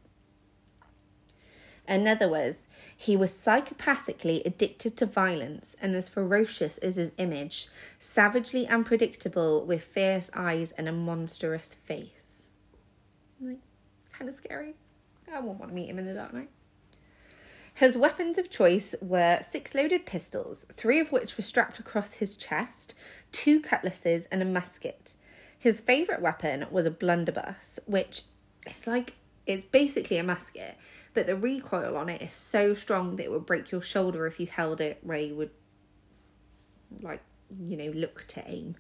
Another 1.89 2.29
was, 2.29 2.67
he 2.97 3.17
was 3.17 3.31
psychopathically 3.33 4.45
addicted 4.45 4.97
to 4.97 5.07
violence 5.07 5.77
and 5.81 5.95
as 5.95 6.09
ferocious 6.09 6.79
as 6.79 6.97
his 6.97 7.13
image, 7.19 7.69
savagely 7.99 8.67
unpredictable 8.69 9.65
with 9.65 9.83
fierce 9.83 10.31
eyes 10.35 10.73
and 10.73 10.89
a 10.89 10.93
monstrous 10.93 11.75
face. 11.75 12.45
Like, 13.41 13.59
kind 14.13 14.29
of 14.29 14.35
scary. 14.35 14.75
I 15.33 15.41
wouldn't 15.41 15.59
want 15.59 15.73
to 15.73 15.75
meet 15.75 15.89
him 15.89 15.99
in 15.99 16.07
the 16.07 16.15
dark 16.15 16.33
night. 16.33 16.51
His 17.75 17.97
weapons 17.97 18.39
of 18.39 18.51
choice 18.51 18.95
were 19.01 19.41
six 19.43 19.75
loaded 19.75 20.07
pistols, 20.07 20.65
three 20.75 21.01
of 21.01 21.11
which 21.11 21.37
were 21.37 21.43
strapped 21.43 21.81
across 21.81 22.13
his 22.13 22.37
chest, 22.37 22.95
two 23.33 23.61
cutlasses, 23.61 24.27
and 24.31 24.41
a 24.41 24.45
musket. 24.45 25.15
His 25.59 25.81
favourite 25.81 26.23
weapon 26.23 26.67
was 26.71 26.87
a 26.87 26.91
blunderbuss, 26.91 27.81
which 27.87 28.23
it's 28.65 28.87
like 28.87 29.15
it's 29.45 29.65
basically 29.65 30.19
a 30.19 30.23
musket, 30.23 30.77
but 31.15 31.27
the 31.27 31.37
recoil 31.37 31.97
on 31.97 32.09
it 32.09 32.23
is 32.23 32.35
so 32.35 32.75
strong 32.75 33.17
that 33.17 33.25
it 33.25 33.31
would 33.31 33.47
break 33.47 33.71
your 33.71 33.83
shoulder 33.83 34.27
if 34.27 34.39
you 34.39 34.47
held 34.47 34.81
it 34.81 34.99
where 35.03 35.19
you 35.19 35.35
would 35.35 35.51
like 37.01 37.23
you 37.67 37.77
know 37.77 37.91
look 37.93 38.27
to 38.29 38.43
aim. 38.49 38.77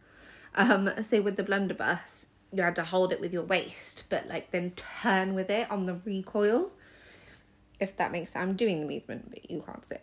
Um, 0.54 0.90
so 1.02 1.20
with 1.20 1.36
the 1.36 1.42
blunderbuss, 1.42 2.26
you 2.52 2.62
had 2.62 2.76
to 2.76 2.84
hold 2.84 3.12
it 3.12 3.20
with 3.20 3.32
your 3.32 3.44
waist, 3.44 4.04
but 4.08 4.28
like 4.28 4.50
then 4.50 4.72
turn 4.72 5.34
with 5.34 5.50
it 5.50 5.70
on 5.70 5.86
the 5.86 5.94
recoil 6.04 6.70
if 7.80 7.96
that 7.96 8.12
makes 8.12 8.32
sense. 8.32 8.42
I'm 8.42 8.56
doing 8.56 8.80
the 8.80 8.86
movement, 8.86 9.30
but 9.30 9.50
you 9.50 9.62
can't 9.64 9.84
see. 9.84 9.96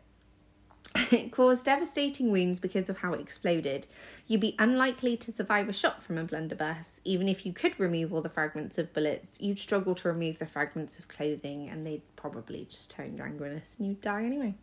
it 1.12 1.32
caused 1.32 1.66
devastating 1.66 2.32
wounds 2.32 2.60
because 2.60 2.90
of 2.90 2.98
how 2.98 3.14
it 3.14 3.22
exploded. 3.22 3.88
You'd 4.28 4.42
be 4.42 4.56
unlikely 4.60 5.18
to 5.18 5.32
survive 5.32 5.70
a 5.70 5.74
shot 5.74 6.04
from 6.04 6.18
a 6.18 6.24
blunderbuss. 6.24 7.02
Even 7.04 7.28
if 7.28 7.46
you 7.46 7.54
could 7.54 7.80
remove 7.80 8.14
all 8.14 8.22
the 8.22 8.30
fragments 8.30 8.78
of 8.78 8.94
bullets, 8.94 9.40
you'd 9.40 9.60
struggle 9.60 9.96
to 9.96 10.08
remove 10.08 10.40
the 10.40 10.46
fragments 10.46 11.00
of 11.00 11.08
clothing 11.08 11.70
and 11.70 11.86
they'd 11.86 12.02
probably 12.16 12.66
just 12.70 12.92
turn 12.92 13.16
gangrenous 13.16 13.76
and 13.78 13.88
you'd 13.88 14.02
die 14.02 14.24
anyway. 14.24 14.54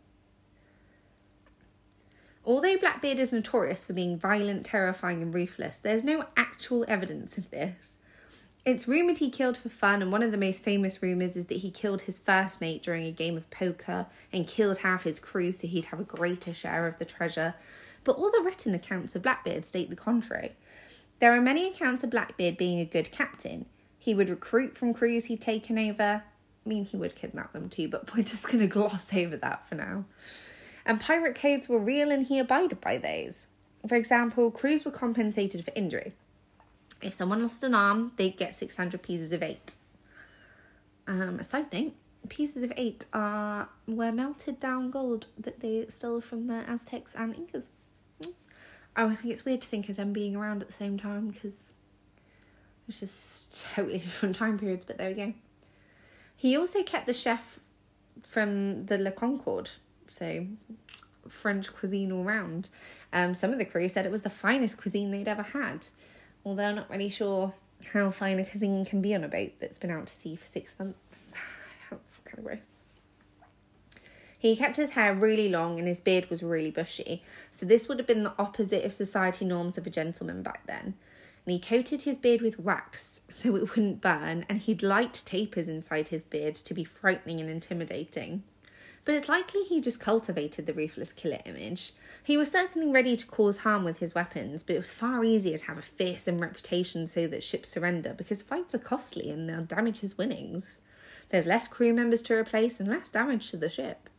Although 2.45 2.77
Blackbeard 2.77 3.19
is 3.19 3.31
notorious 3.31 3.85
for 3.85 3.93
being 3.93 4.17
violent, 4.17 4.65
terrifying, 4.65 5.21
and 5.21 5.33
ruthless, 5.33 5.79
there's 5.79 6.03
no 6.03 6.25
actual 6.35 6.85
evidence 6.87 7.37
of 7.37 7.51
this. 7.51 7.98
It's 8.65 8.87
rumoured 8.87 9.19
he 9.19 9.29
killed 9.29 9.57
for 9.57 9.69
fun, 9.69 10.01
and 10.01 10.11
one 10.11 10.21
of 10.21 10.31
the 10.31 10.37
most 10.37 10.63
famous 10.63 11.01
rumours 11.01 11.37
is 11.37 11.45
that 11.45 11.59
he 11.59 11.71
killed 11.71 12.01
his 12.01 12.19
first 12.19 12.59
mate 12.59 12.83
during 12.83 13.05
a 13.05 13.11
game 13.11 13.37
of 13.37 13.49
poker 13.49 14.05
and 14.33 14.47
killed 14.47 14.79
half 14.79 15.03
his 15.03 15.17
crew 15.17 15.51
so 15.51 15.65
he'd 15.65 15.85
have 15.85 15.99
a 15.99 16.03
greater 16.03 16.53
share 16.53 16.85
of 16.85 16.99
the 16.99 17.05
treasure. 17.05 17.55
But 18.03 18.17
all 18.17 18.31
the 18.31 18.41
written 18.43 18.75
accounts 18.75 19.15
of 19.15 19.21
Blackbeard 19.21 19.65
state 19.65 19.89
the 19.89 19.95
contrary. 19.95 20.55
There 21.19 21.33
are 21.33 21.41
many 21.41 21.69
accounts 21.69 22.03
of 22.03 22.09
Blackbeard 22.09 22.57
being 22.57 22.79
a 22.79 22.85
good 22.85 23.11
captain. 23.11 23.65
He 23.97 24.13
would 24.13 24.29
recruit 24.29 24.77
from 24.77 24.93
crews 24.93 25.25
he'd 25.25 25.41
taken 25.41 25.77
over. 25.77 26.23
I 26.65 26.69
mean, 26.69 26.85
he 26.85 26.97
would 26.97 27.15
kidnap 27.15 27.53
them 27.53 27.69
too, 27.69 27.87
but 27.87 28.13
we're 28.15 28.23
just 28.23 28.43
going 28.43 28.59
to 28.59 28.67
gloss 28.67 29.13
over 29.13 29.37
that 29.37 29.67
for 29.67 29.75
now. 29.75 30.05
And 30.85 30.99
pirate 30.99 31.35
codes 31.35 31.69
were 31.69 31.79
real 31.79 32.11
and 32.11 32.25
he 32.25 32.39
abided 32.39 32.81
by 32.81 32.97
those. 32.97 33.47
For 33.87 33.95
example, 33.95 34.51
crews 34.51 34.83
were 34.83 34.91
compensated 34.91 35.63
for 35.63 35.71
injury. 35.75 36.13
If 37.01 37.13
someone 37.13 37.41
lost 37.41 37.63
an 37.63 37.73
arm, 37.73 38.11
they'd 38.17 38.37
get 38.37 38.55
600 38.55 39.01
pieces 39.01 39.31
of 39.31 39.41
eight. 39.41 39.75
Um, 41.07 41.39
a 41.39 41.43
side 41.43 41.71
note, 41.71 41.93
pieces 42.27 42.63
of 42.63 42.73
eight 42.75 43.05
are 43.13 43.69
were 43.87 44.11
melted 44.11 44.59
down 44.59 44.91
gold 44.91 45.27
that 45.37 45.61
they 45.61 45.85
stole 45.89 46.21
from 46.21 46.47
the 46.47 46.69
Aztecs 46.69 47.13
and 47.15 47.33
Incas. 47.33 47.65
I 48.95 49.03
always 49.03 49.21
think 49.21 49.33
it's 49.33 49.45
weird 49.45 49.61
to 49.61 49.67
think 49.67 49.87
of 49.89 49.95
them 49.95 50.11
being 50.11 50.35
around 50.35 50.61
at 50.61 50.67
the 50.67 50.73
same 50.73 50.99
time 50.99 51.29
because 51.29 51.73
it's 52.87 52.99
just 52.99 53.67
totally 53.73 53.99
different 53.99 54.35
time 54.35 54.59
periods, 54.59 54.85
but 54.85 54.97
there 54.97 55.09
we 55.09 55.15
go. 55.15 55.33
He 56.35 56.57
also 56.57 56.83
kept 56.83 57.05
the 57.05 57.13
chef 57.13 57.59
from 58.23 58.85
the 58.87 58.97
Le 58.97 59.11
Concorde, 59.11 59.69
so 60.09 60.45
French 61.27 61.73
cuisine 61.73 62.11
all 62.11 62.23
round. 62.23 62.69
Um, 63.13 63.35
some 63.35 63.51
of 63.51 63.57
the 63.57 63.65
crew 63.65 63.87
said 63.89 64.05
it 64.05 64.11
was 64.11 64.21
the 64.23 64.29
finest 64.29 64.77
cuisine 64.77 65.11
they'd 65.11 65.27
ever 65.27 65.43
had 65.43 65.87
although 66.49 66.63
I'm 66.63 66.75
not 66.75 66.89
really 66.89 67.09
sure 67.09 67.53
how 67.93 68.11
fine 68.11 68.39
a 68.39 68.45
cuisine 68.45 68.83
can 68.85 69.01
be 69.01 69.13
on 69.13 69.23
a 69.23 69.27
boat 69.27 69.51
that's 69.59 69.77
been 69.77 69.91
out 69.91 70.07
to 70.07 70.13
sea 70.13 70.35
for 70.35 70.45
six 70.45 70.77
months. 70.79 71.33
That's 71.89 72.19
kind 72.25 72.39
of 72.39 72.43
gross. 72.43 72.69
He 74.37 74.55
kept 74.55 74.77
his 74.77 74.91
hair 74.91 75.13
really 75.13 75.49
long 75.49 75.79
and 75.79 75.87
his 75.87 75.99
beard 75.99 76.29
was 76.29 76.43
really 76.43 76.71
bushy, 76.71 77.23
so 77.51 77.65
this 77.65 77.87
would 77.87 77.99
have 77.99 78.07
been 78.07 78.23
the 78.23 78.33
opposite 78.39 78.85
of 78.85 78.93
society 78.93 79.45
norms 79.45 79.77
of 79.77 79.85
a 79.85 79.89
gentleman 79.89 80.43
back 80.43 80.65
then. 80.65 80.95
And 81.45 81.53
he 81.53 81.59
coated 81.59 82.03
his 82.03 82.17
beard 82.17 82.41
with 82.41 82.59
wax 82.59 83.21
so 83.29 83.55
it 83.55 83.69
wouldn't 83.69 84.01
burn, 84.01 84.45
and 84.47 84.59
he'd 84.59 84.81
light 84.81 85.21
tapers 85.25 85.67
inside 85.67 86.07
his 86.07 86.23
beard 86.23 86.55
to 86.55 86.73
be 86.73 86.83
frightening 86.83 87.39
and 87.39 87.49
intimidating 87.49 88.43
but 89.05 89.15
it's 89.15 89.29
likely 89.29 89.63
he 89.63 89.81
just 89.81 89.99
cultivated 89.99 90.65
the 90.65 90.73
ruthless 90.73 91.13
killer 91.13 91.39
image. 91.45 91.93
He 92.23 92.37
was 92.37 92.51
certainly 92.51 92.91
ready 92.91 93.15
to 93.15 93.25
cause 93.25 93.59
harm 93.59 93.83
with 93.83 93.99
his 93.99 94.13
weapons, 94.13 94.63
but 94.63 94.75
it 94.75 94.79
was 94.79 94.91
far 94.91 95.23
easier 95.23 95.57
to 95.57 95.65
have 95.65 95.77
a 95.77 95.81
fearsome 95.81 96.39
reputation 96.39 97.07
so 97.07 97.27
that 97.27 97.43
ships 97.43 97.69
surrender 97.69 98.13
because 98.15 98.41
fights 98.41 98.75
are 98.75 98.79
costly 98.79 99.29
and 99.29 99.49
they'll 99.49 99.63
damage 99.63 99.99
his 99.99 100.17
winnings. 100.17 100.81
There's 101.29 101.45
less 101.45 101.67
crew 101.67 101.93
members 101.93 102.21
to 102.23 102.35
replace 102.35 102.79
and 102.79 102.89
less 102.89 103.09
damage 103.09 103.51
to 103.51 103.57
the 103.57 103.69
ship. 103.69 104.09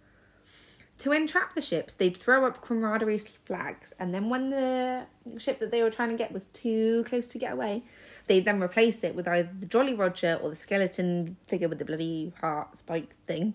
To 0.99 1.13
entrap 1.13 1.55
the 1.55 1.63
ships, 1.63 1.95
they'd 1.95 2.17
throw 2.17 2.47
up 2.47 2.61
camaraderie 2.61 3.19
flags, 3.47 3.95
and 3.99 4.13
then 4.13 4.29
when 4.29 4.51
the 4.51 5.07
ship 5.39 5.59
that 5.61 5.71
they 5.71 5.83
were 5.83 5.91
trying 5.91 6.11
to 6.11 6.17
get 6.17 6.31
was 6.31 6.45
too 6.47 7.05
close 7.09 7.29
to 7.29 7.39
get 7.39 7.55
away, 7.55 7.85
they'd 8.27 8.45
then 8.45 8.63
replace 8.63 9.03
it 9.03 9.15
with 9.15 9.27
either 9.27 9.49
the 9.59 9.65
Jolly 9.65 9.95
Roger 9.95 10.39
or 10.43 10.51
the 10.51 10.57
skeleton 10.57 11.39
figure 11.49 11.71
with 11.71 11.79
the 11.79 11.87
bloody 11.87 12.35
heart 12.39 12.77
spike 12.77 13.15
thing. 13.27 13.55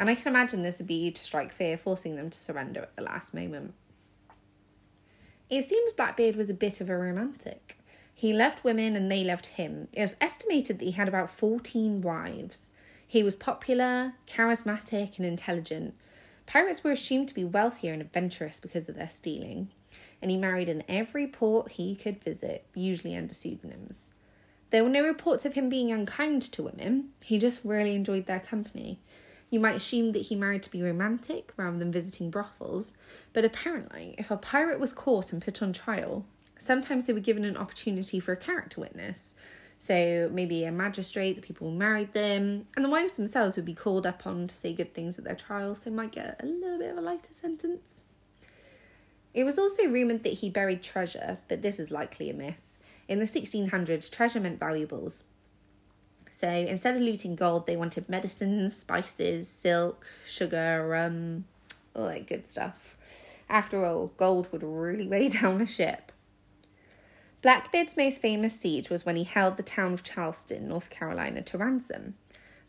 And 0.00 0.08
I 0.08 0.14
can 0.14 0.28
imagine 0.28 0.62
this 0.62 0.78
would 0.78 0.86
be 0.86 1.10
to 1.10 1.22
strike 1.22 1.52
fear, 1.52 1.76
forcing 1.76 2.16
them 2.16 2.30
to 2.30 2.38
surrender 2.38 2.80
at 2.80 2.96
the 2.96 3.02
last 3.02 3.34
moment. 3.34 3.74
It 5.50 5.68
seems 5.68 5.92
Blackbeard 5.92 6.36
was 6.36 6.48
a 6.48 6.54
bit 6.54 6.80
of 6.80 6.88
a 6.88 6.96
romantic. 6.96 7.76
He 8.14 8.32
loved 8.32 8.64
women 8.64 8.96
and 8.96 9.12
they 9.12 9.22
loved 9.22 9.46
him. 9.46 9.88
It 9.92 10.00
was 10.00 10.16
estimated 10.18 10.78
that 10.78 10.84
he 10.86 10.92
had 10.92 11.06
about 11.06 11.28
14 11.28 12.00
wives. 12.00 12.70
He 13.06 13.22
was 13.22 13.36
popular, 13.36 14.14
charismatic, 14.26 15.18
and 15.18 15.26
intelligent. 15.26 15.94
Pirates 16.46 16.82
were 16.82 16.92
assumed 16.92 17.28
to 17.28 17.34
be 17.34 17.44
wealthier 17.44 17.92
and 17.92 18.00
adventurous 18.00 18.58
because 18.58 18.88
of 18.88 18.94
their 18.94 19.10
stealing, 19.10 19.68
and 20.22 20.30
he 20.30 20.36
married 20.38 20.68
in 20.68 20.82
every 20.88 21.26
port 21.26 21.72
he 21.72 21.94
could 21.94 22.24
visit, 22.24 22.64
usually 22.74 23.14
under 23.14 23.34
pseudonyms. 23.34 24.10
There 24.70 24.84
were 24.84 24.90
no 24.90 25.04
reports 25.04 25.44
of 25.44 25.54
him 25.54 25.68
being 25.68 25.92
unkind 25.92 26.42
to 26.52 26.62
women, 26.62 27.10
he 27.22 27.38
just 27.38 27.60
really 27.64 27.94
enjoyed 27.94 28.26
their 28.26 28.40
company. 28.40 29.00
You 29.50 29.58
might 29.58 29.76
assume 29.76 30.12
that 30.12 30.22
he 30.22 30.36
married 30.36 30.62
to 30.62 30.70
be 30.70 30.80
romantic 30.80 31.52
rather 31.56 31.76
than 31.76 31.90
visiting 31.90 32.30
brothels, 32.30 32.92
but 33.32 33.44
apparently, 33.44 34.14
if 34.16 34.30
a 34.30 34.36
pirate 34.36 34.78
was 34.78 34.92
caught 34.92 35.32
and 35.32 35.42
put 35.42 35.60
on 35.60 35.72
trial, 35.72 36.24
sometimes 36.56 37.06
they 37.06 37.12
were 37.12 37.20
given 37.20 37.44
an 37.44 37.56
opportunity 37.56 38.20
for 38.20 38.32
a 38.32 38.36
character 38.36 38.80
witness. 38.80 39.34
So 39.80 40.30
maybe 40.32 40.64
a 40.64 40.70
magistrate, 40.70 41.34
the 41.34 41.42
people 41.42 41.68
who 41.68 41.76
married 41.76 42.12
them, 42.12 42.66
and 42.76 42.84
the 42.84 42.90
wives 42.90 43.14
themselves 43.14 43.56
would 43.56 43.64
be 43.64 43.74
called 43.74 44.06
upon 44.06 44.46
to 44.46 44.54
say 44.54 44.72
good 44.72 44.94
things 44.94 45.18
at 45.18 45.24
their 45.24 45.34
trials, 45.34 45.78
so 45.78 45.84
they 45.90 45.96
might 45.96 46.12
get 46.12 46.38
a 46.40 46.46
little 46.46 46.78
bit 46.78 46.90
of 46.90 46.98
a 46.98 47.00
lighter 47.00 47.34
sentence. 47.34 48.02
It 49.32 49.44
was 49.44 49.58
also 49.58 49.86
rumoured 49.86 50.22
that 50.24 50.34
he 50.34 50.50
buried 50.50 50.82
treasure, 50.82 51.38
but 51.48 51.62
this 51.62 51.80
is 51.80 51.90
likely 51.90 52.30
a 52.30 52.34
myth. 52.34 52.60
In 53.08 53.18
the 53.18 53.24
1600s, 53.24 54.10
treasure 54.10 54.40
meant 54.40 54.60
valuables, 54.60 55.24
so 56.40 56.48
instead 56.48 56.96
of 56.96 57.02
looting 57.02 57.36
gold, 57.36 57.66
they 57.66 57.76
wanted 57.76 58.08
medicines, 58.08 58.74
spices, 58.74 59.46
silk, 59.46 60.06
sugar, 60.26 60.86
rum, 60.88 61.44
all 61.94 62.06
that 62.06 62.26
good 62.26 62.46
stuff. 62.46 62.96
After 63.50 63.84
all, 63.84 64.12
gold 64.16 64.50
would 64.50 64.62
really 64.62 65.06
weigh 65.06 65.28
down 65.40 65.60
a 65.60 65.66
ship. 65.66 66.12
Blackbeard's 67.42 67.94
most 67.94 68.22
famous 68.22 68.58
siege 68.58 68.88
was 68.88 69.04
when 69.04 69.16
he 69.16 69.24
held 69.24 69.58
the 69.58 69.62
town 69.62 69.92
of 69.92 70.02
Charleston, 70.02 70.68
North 70.68 70.88
Carolina, 70.88 71.42
to 71.42 71.58
ransom. 71.58 72.14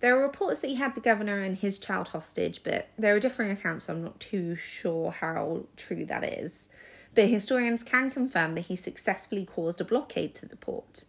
There 0.01 0.17
are 0.17 0.21
reports 0.21 0.59
that 0.59 0.67
he 0.67 0.75
had 0.75 0.93
the 0.93 0.99
governor 0.99 1.39
and 1.39 1.57
his 1.57 1.79
child 1.79 2.09
hostage, 2.09 2.63
but 2.65 2.89
there 2.97 3.15
are 3.15 3.21
differing 3.21 3.51
accounts, 3.51 3.85
so 3.85 3.93
I'm 3.93 4.03
not 4.03 4.19
too 4.19 4.57
sure 4.57 5.11
how 5.11 5.63
true 5.77 6.05
that 6.07 6.25
is. 6.25 6.67
But 7.15 7.29
historians 7.29 7.83
can 7.83 8.11
confirm 8.11 8.55
that 8.55 8.65
he 8.65 8.75
successfully 8.75 9.45
caused 9.45 9.79
a 9.79 9.85
blockade 9.85 10.35
to 10.35 10.45
the 10.45 10.57
port. 10.57 11.05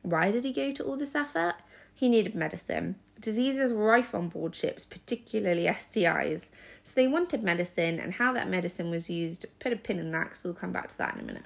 Why 0.00 0.30
did 0.30 0.44
he 0.44 0.52
go 0.54 0.72
to 0.72 0.84
all 0.84 0.96
this 0.96 1.14
effort? 1.14 1.56
He 2.00 2.08
needed 2.08 2.34
medicine. 2.34 2.94
Diseases 3.20 3.74
were 3.74 3.84
rife 3.84 4.14
on 4.14 4.30
board 4.30 4.54
ships, 4.54 4.86
particularly 4.86 5.66
STIs. 5.66 6.46
So 6.82 6.92
they 6.94 7.06
wanted 7.06 7.42
medicine, 7.42 8.00
and 8.00 8.14
how 8.14 8.32
that 8.32 8.48
medicine 8.48 8.90
was 8.90 9.10
used, 9.10 9.44
put 9.58 9.74
a 9.74 9.76
pin 9.76 9.98
in 9.98 10.10
that 10.12 10.30
because 10.30 10.42
we'll 10.42 10.54
come 10.54 10.72
back 10.72 10.88
to 10.88 10.96
that 10.96 11.12
in 11.16 11.20
a 11.20 11.24
minute. 11.24 11.44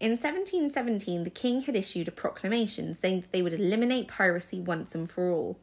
In 0.00 0.10
1717, 0.10 1.22
the 1.22 1.30
king 1.30 1.62
had 1.62 1.76
issued 1.76 2.08
a 2.08 2.10
proclamation 2.10 2.92
saying 2.92 3.20
that 3.20 3.30
they 3.30 3.40
would 3.40 3.54
eliminate 3.54 4.08
piracy 4.08 4.58
once 4.58 4.96
and 4.96 5.08
for 5.08 5.30
all. 5.30 5.56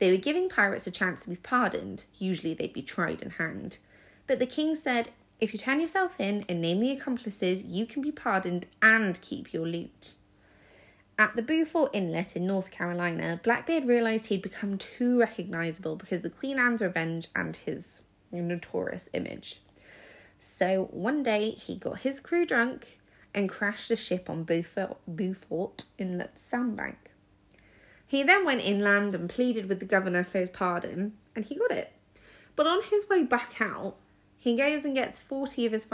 They 0.00 0.10
were 0.10 0.16
giving 0.16 0.48
pirates 0.48 0.88
a 0.88 0.90
chance 0.90 1.22
to 1.22 1.30
be 1.30 1.36
pardoned. 1.36 2.06
Usually 2.18 2.54
they'd 2.54 2.72
be 2.72 2.82
tried 2.82 3.22
and 3.22 3.34
hanged. 3.34 3.78
But 4.26 4.40
the 4.40 4.46
king 4.46 4.74
said, 4.74 5.10
if 5.38 5.52
you 5.52 5.60
turn 5.60 5.78
yourself 5.78 6.18
in 6.18 6.44
and 6.48 6.60
name 6.60 6.80
the 6.80 6.90
accomplices, 6.90 7.62
you 7.62 7.86
can 7.86 8.02
be 8.02 8.10
pardoned 8.10 8.66
and 8.82 9.20
keep 9.20 9.52
your 9.52 9.68
loot. 9.68 10.16
At 11.18 11.34
the 11.34 11.40
Beaufort 11.40 11.92
Inlet 11.94 12.36
in 12.36 12.46
North 12.46 12.70
Carolina, 12.70 13.40
Blackbeard 13.42 13.86
realised 13.86 14.26
he'd 14.26 14.42
become 14.42 14.76
too 14.76 15.18
recognisable 15.18 15.96
because 15.96 16.18
of 16.18 16.24
the 16.24 16.30
Queen 16.30 16.58
Anne's 16.58 16.82
revenge 16.82 17.28
and 17.34 17.56
his 17.56 18.02
notorious 18.30 19.08
image. 19.14 19.62
So 20.40 20.88
one 20.90 21.22
day 21.22 21.52
he 21.52 21.76
got 21.76 22.00
his 22.00 22.20
crew 22.20 22.44
drunk 22.44 22.98
and 23.32 23.48
crashed 23.48 23.88
the 23.88 23.96
ship 23.96 24.28
on 24.28 24.44
Beaufort, 24.44 24.98
Beaufort 25.08 25.84
Inlet 25.96 26.38
sandbank. 26.38 26.98
He 28.06 28.22
then 28.22 28.44
went 28.44 28.60
inland 28.60 29.14
and 29.14 29.30
pleaded 29.30 29.70
with 29.70 29.80
the 29.80 29.86
governor 29.86 30.22
for 30.22 30.40
his 30.40 30.50
pardon, 30.50 31.14
and 31.34 31.46
he 31.46 31.54
got 31.54 31.70
it. 31.70 31.92
But 32.56 32.66
on 32.66 32.82
his 32.82 33.08
way 33.08 33.22
back 33.22 33.58
out, 33.58 33.96
he 34.36 34.54
goes 34.54 34.84
and 34.84 34.94
gets 34.94 35.18
40 35.18 35.64
of 35.64 35.72
his 35.72 35.88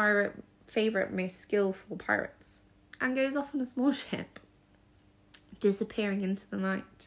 favourite, 0.67 1.13
most 1.13 1.41
skillful 1.41 1.97
pirates 1.97 2.63
and 3.01 3.15
goes 3.15 3.37
off 3.37 3.55
on 3.55 3.61
a 3.61 3.67
small 3.67 3.93
ship 3.93 4.41
disappearing 5.63 6.23
into 6.23 6.51
the 6.51 6.59
night. 6.59 7.07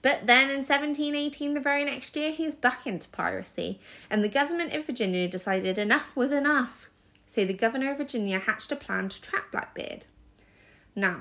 But 0.00 0.26
then 0.26 0.50
in 0.50 0.64
1718, 0.64 1.54
the 1.54 1.60
very 1.60 1.84
next 1.84 2.16
year, 2.16 2.32
he's 2.32 2.56
back 2.56 2.86
into 2.86 3.08
piracy, 3.10 3.78
and 4.10 4.24
the 4.24 4.28
government 4.28 4.72
of 4.74 4.86
Virginia 4.86 5.28
decided 5.28 5.78
enough 5.78 6.16
was 6.16 6.32
enough. 6.32 6.88
So 7.28 7.44
the 7.44 7.52
governor 7.52 7.92
of 7.92 7.98
Virginia 7.98 8.40
hatched 8.40 8.72
a 8.72 8.76
plan 8.76 9.10
to 9.10 9.22
trap 9.22 9.52
Blackbeard. 9.52 10.06
Now, 10.96 11.20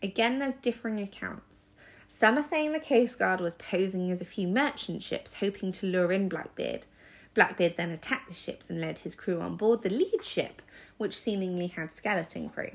again, 0.00 0.38
there's 0.38 0.54
differing 0.54 1.00
accounts. 1.00 1.76
Some 2.06 2.38
are 2.38 2.44
saying 2.44 2.72
the 2.72 2.80
Coast 2.80 3.18
Guard 3.18 3.40
was 3.40 3.54
posing 3.54 4.10
as 4.10 4.20
a 4.20 4.24
few 4.24 4.46
merchant 4.46 5.02
ships, 5.02 5.34
hoping 5.34 5.72
to 5.72 5.86
lure 5.86 6.12
in 6.12 6.28
Blackbeard. 6.28 6.86
Blackbeard 7.34 7.76
then 7.76 7.90
attacked 7.90 8.28
the 8.28 8.34
ships 8.34 8.70
and 8.70 8.80
led 8.80 8.98
his 8.98 9.14
crew 9.14 9.40
on 9.40 9.56
board 9.56 9.82
the 9.82 9.90
lead 9.90 10.24
ship, 10.24 10.62
which 10.98 11.18
seemingly 11.18 11.68
had 11.68 11.92
skeleton 11.92 12.48
crew. 12.48 12.72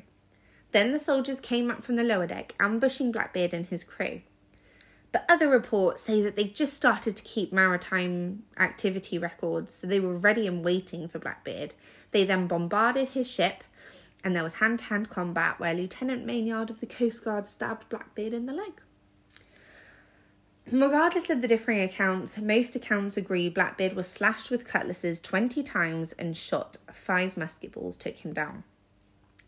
Then 0.71 0.91
the 0.91 0.99
soldiers 0.99 1.39
came 1.39 1.71
up 1.71 1.83
from 1.83 1.95
the 1.95 2.03
lower 2.03 2.27
deck, 2.27 2.53
ambushing 2.59 3.11
Blackbeard 3.11 3.53
and 3.53 3.65
his 3.65 3.83
crew. 3.83 4.21
But 5.11 5.25
other 5.29 5.47
reports 5.47 6.01
say 6.01 6.21
that 6.21 6.35
they 6.35 6.43
just 6.43 6.73
started 6.73 7.15
to 7.15 7.23
keep 7.23 7.53
maritime 7.53 8.43
activity 8.57 9.17
records, 9.17 9.73
so 9.73 9.87
they 9.87 10.01
were 10.01 10.17
ready 10.17 10.45
and 10.45 10.63
waiting 10.63 11.07
for 11.07 11.19
Blackbeard. 11.19 11.73
They 12.11 12.25
then 12.25 12.47
bombarded 12.47 13.09
his 13.09 13.25
ship, 13.25 13.63
and 14.25 14.35
there 14.35 14.43
was 14.43 14.55
hand 14.55 14.79
to 14.79 14.85
hand 14.85 15.09
combat 15.09 15.57
where 15.57 15.73
Lieutenant 15.73 16.25
Maynard 16.25 16.69
of 16.69 16.81
the 16.81 16.85
Coast 16.85 17.23
Guard 17.23 17.47
stabbed 17.47 17.87
Blackbeard 17.87 18.33
in 18.33 18.45
the 18.45 18.53
leg. 18.53 18.81
Regardless 20.71 21.29
of 21.29 21.41
the 21.41 21.47
differing 21.47 21.81
accounts, 21.81 22.37
most 22.37 22.75
accounts 22.75 23.17
agree 23.17 23.49
Blackbeard 23.49 23.93
was 23.93 24.07
slashed 24.07 24.49
with 24.49 24.65
cutlasses 24.65 25.21
20 25.21 25.61
times 25.61 26.11
and 26.13 26.35
shot. 26.35 26.77
Five 26.91 27.37
musket 27.37 27.71
balls 27.71 27.95
took 27.95 28.17
him 28.17 28.33
down. 28.33 28.63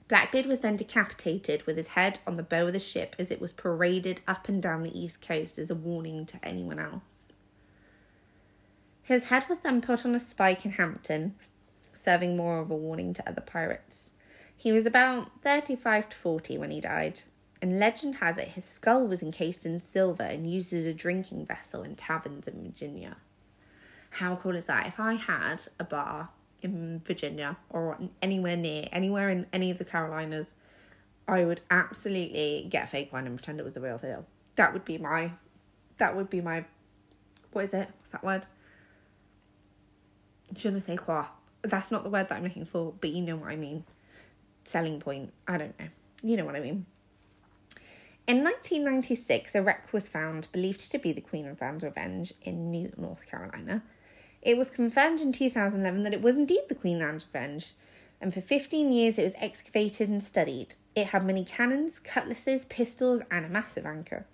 Blackbeard 0.08 0.46
was 0.46 0.62
then 0.62 0.78
decapitated 0.78 1.66
with 1.66 1.76
his 1.76 1.90
head 1.90 2.20
on 2.26 2.38
the 2.38 2.44
bow 2.44 2.68
of 2.68 2.74
the 2.74 2.80
ship 2.80 3.16
as 3.20 3.30
it 3.30 3.42
was 3.42 3.52
paraded 3.52 4.22
up 4.28 4.48
and 4.48 4.62
down 4.62 4.84
the 4.84 4.98
east 4.98 5.22
coast 5.22 5.60
as 5.60 5.70
a 5.70 5.76
warning 5.76 6.26
to 6.26 6.40
anyone 6.44 6.80
else. 6.80 7.34
His 9.04 9.26
head 9.26 9.46
was 9.50 9.60
then 9.60 9.82
put 9.82 10.06
on 10.06 10.16
a 10.16 10.20
spike 10.20 10.66
in 10.66 10.72
Hampton, 10.72 11.36
serving 11.94 12.38
more 12.38 12.60
of 12.60 12.72
a 12.72 12.76
warning 12.76 13.14
to 13.16 13.30
other 13.30 13.42
pirates. 13.42 14.14
He 14.56 14.72
was 14.72 14.86
about 14.86 15.30
35 15.44 16.10
to 16.10 16.16
40 16.16 16.58
when 16.58 16.72
he 16.72 16.82
died, 16.82 17.22
and 17.62 17.80
legend 17.80 18.16
has 18.16 18.38
it 18.38 18.50
his 18.50 18.66
skull 18.66 19.08
was 19.08 19.22
encased 19.22 19.66
in 19.66 19.80
silver 19.82 20.24
and 20.24 20.50
used 20.50 20.74
as 20.74 20.86
a 20.86 20.94
drinking 20.94 21.46
vessel 21.46 21.84
in 21.84 21.96
taverns 21.96 22.48
in 22.48 22.64
Virginia. 22.64 23.18
How 24.10 24.38
cool 24.38 24.56
is 24.56 24.66
that? 24.66 24.88
If 24.88 25.00
I 25.00 25.14
had 25.14 25.68
a 25.80 25.84
bar 25.84 26.30
in 26.62 27.02
Virginia 27.06 27.58
or 27.70 27.98
anywhere 28.22 28.58
near, 28.58 28.88
anywhere 28.92 29.30
in 29.30 29.46
any 29.54 29.72
of 29.72 29.78
the 29.78 29.86
Carolinas, 29.86 30.56
I 31.28 31.44
would 31.44 31.62
absolutely 31.70 32.68
get 32.70 32.86
a 32.86 32.88
fake 32.88 33.12
one 33.12 33.28
and 33.28 33.38
pretend 33.38 33.60
it 33.60 33.64
was 33.64 33.74
the 33.74 33.82
real 33.82 33.98
deal. 33.98 34.26
That 34.56 34.74
would 34.74 34.86
be 34.86 34.98
my, 34.98 35.32
that 35.98 36.16
would 36.16 36.30
be 36.30 36.42
my, 36.42 36.66
what 37.52 37.66
is 37.66 37.74
it? 37.74 37.90
What's 37.98 38.10
that 38.10 38.24
word? 38.24 38.46
Je 40.54 40.70
ne 40.70 40.80
sais 40.80 40.98
quoi. 40.98 41.26
That's 41.62 41.92
not 41.92 42.04
the 42.04 42.10
word 42.10 42.30
that 42.30 42.36
I'm 42.36 42.44
looking 42.44 42.66
for, 42.66 42.94
but 43.00 43.10
you 43.10 43.22
know 43.22 43.36
what 43.36 43.50
I 43.50 43.56
mean. 43.56 43.84
Selling 44.66 45.00
point. 45.00 45.34
I 45.48 45.58
don't 45.58 45.78
know. 45.80 45.88
You 46.24 46.38
know 46.38 46.46
what 46.46 46.56
I 46.56 46.60
mean. 46.60 46.86
In 48.28 48.44
1996, 48.44 49.56
a 49.56 49.62
wreck 49.62 49.94
was 49.94 50.10
found 50.10 50.48
believed 50.52 50.92
to 50.92 50.98
be 50.98 51.14
the 51.14 51.22
Queen 51.22 51.46
Anne's 51.46 51.84
Revenge 51.84 52.34
in 52.42 52.72
New 52.72 52.92
North 52.98 53.26
Carolina. 53.26 53.84
It 54.48 54.58
was 54.58 54.72
confirmed 54.72 55.20
in 55.20 55.34
2011 55.34 56.04
that 56.04 56.14
it 56.14 56.22
was 56.22 56.38
indeed 56.38 56.62
the 56.70 56.76
Queen 56.76 57.02
Anne's 57.02 57.26
Revenge, 57.26 57.74
and 58.22 58.34
for 58.34 58.40
15 58.40 58.94
years 58.94 59.20
it 59.20 59.26
was 59.26 59.34
excavated 59.40 60.08
and 60.08 60.24
studied. 60.24 60.76
It 60.96 61.08
had 61.08 61.26
many 61.26 61.44
cannons, 61.44 62.00
cutlasses, 62.00 62.64
pistols, 62.64 63.22
and 63.30 63.46
a 63.46 63.50
massive 63.50 63.86
anchor. 63.86 64.26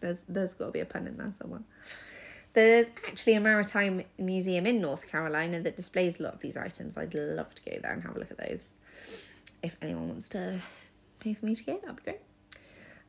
There's, 0.00 0.16
there's 0.26 0.54
got 0.54 0.66
to 0.66 0.72
be 0.72 0.80
a 0.80 0.86
pun 0.86 1.06
in 1.06 1.18
there 1.18 1.30
somewhere. 1.38 1.60
There's 2.54 2.92
actually 3.06 3.34
a 3.34 3.40
maritime 3.40 4.04
museum 4.16 4.64
in 4.64 4.80
North 4.80 5.06
Carolina 5.06 5.60
that 5.60 5.76
displays 5.76 6.18
a 6.18 6.22
lot 6.22 6.32
of 6.32 6.40
these 6.40 6.56
items. 6.56 6.96
I'd 6.96 7.12
love 7.12 7.54
to 7.56 7.70
go 7.70 7.78
there 7.82 7.92
and 7.92 8.02
have 8.04 8.16
a 8.16 8.18
look 8.18 8.30
at 8.30 8.38
those. 8.38 8.70
If 9.62 9.76
anyone 9.82 10.08
wants 10.08 10.30
to 10.30 10.62
pay 11.20 11.34
for 11.34 11.44
me 11.44 11.54
to 11.54 11.62
go, 11.62 11.78
that'd 11.82 11.96
be 11.96 12.02
great. 12.04 12.20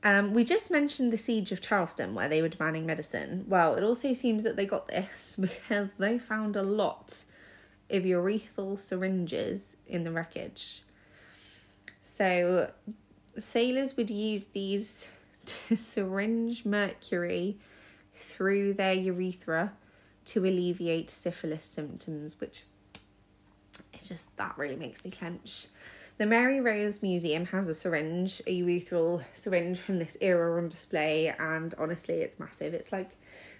Um, 0.05 0.35
we 0.35 0.43
just 0.43 0.69
mentioned 0.69 1.11
the 1.11 1.17
siege 1.17 1.51
of 1.51 1.61
Charleston 1.61 2.13
where 2.13 2.29
they 2.29 2.43
were 2.43 2.47
demanding 2.47 2.85
medicine. 2.85 3.43
Well, 3.47 3.73
it 3.73 3.83
also 3.83 4.13
seems 4.13 4.43
that 4.43 4.55
they 4.55 4.67
got 4.67 4.87
this 4.87 5.35
because 5.41 5.89
they 5.97 6.19
found 6.19 6.55
a 6.55 6.61
lot 6.61 7.23
of 7.89 8.03
urethral 8.03 8.79
syringes 8.79 9.77
in 9.87 10.03
the 10.03 10.11
wreckage. 10.11 10.83
So, 12.03 12.71
sailors 13.39 13.97
would 13.97 14.11
use 14.11 14.45
these 14.45 15.09
to 15.45 15.75
syringe 15.75 16.65
mercury 16.65 17.57
through 18.15 18.75
their 18.75 18.93
urethra 18.93 19.73
to 20.25 20.45
alleviate 20.45 21.09
syphilis 21.09 21.65
symptoms, 21.65 22.39
which 22.39 22.63
it 23.91 24.03
just 24.03 24.37
that 24.37 24.55
really 24.55 24.75
makes 24.75 25.03
me 25.03 25.09
clench. 25.09 25.65
The 26.17 26.25
Mary 26.25 26.61
Rose 26.61 27.01
Museum 27.01 27.45
has 27.47 27.67
a 27.67 27.73
syringe, 27.73 28.41
a 28.47 28.61
urethral 28.61 29.25
syringe 29.33 29.77
from 29.79 29.99
this 29.99 30.15
era 30.21 30.57
on 30.57 30.69
display, 30.69 31.33
and 31.37 31.75
honestly, 31.77 32.15
it's 32.15 32.39
massive. 32.39 32.73
It's 32.73 32.93
like 32.93 33.09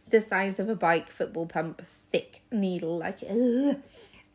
the 0.10 0.22
size 0.22 0.58
of 0.58 0.70
a 0.70 0.76
bike 0.76 1.10
football 1.10 1.48
pump, 1.48 1.82
thick 2.14 2.44
needle, 2.52 3.00
like, 3.00 3.18
ugh, 3.30 3.78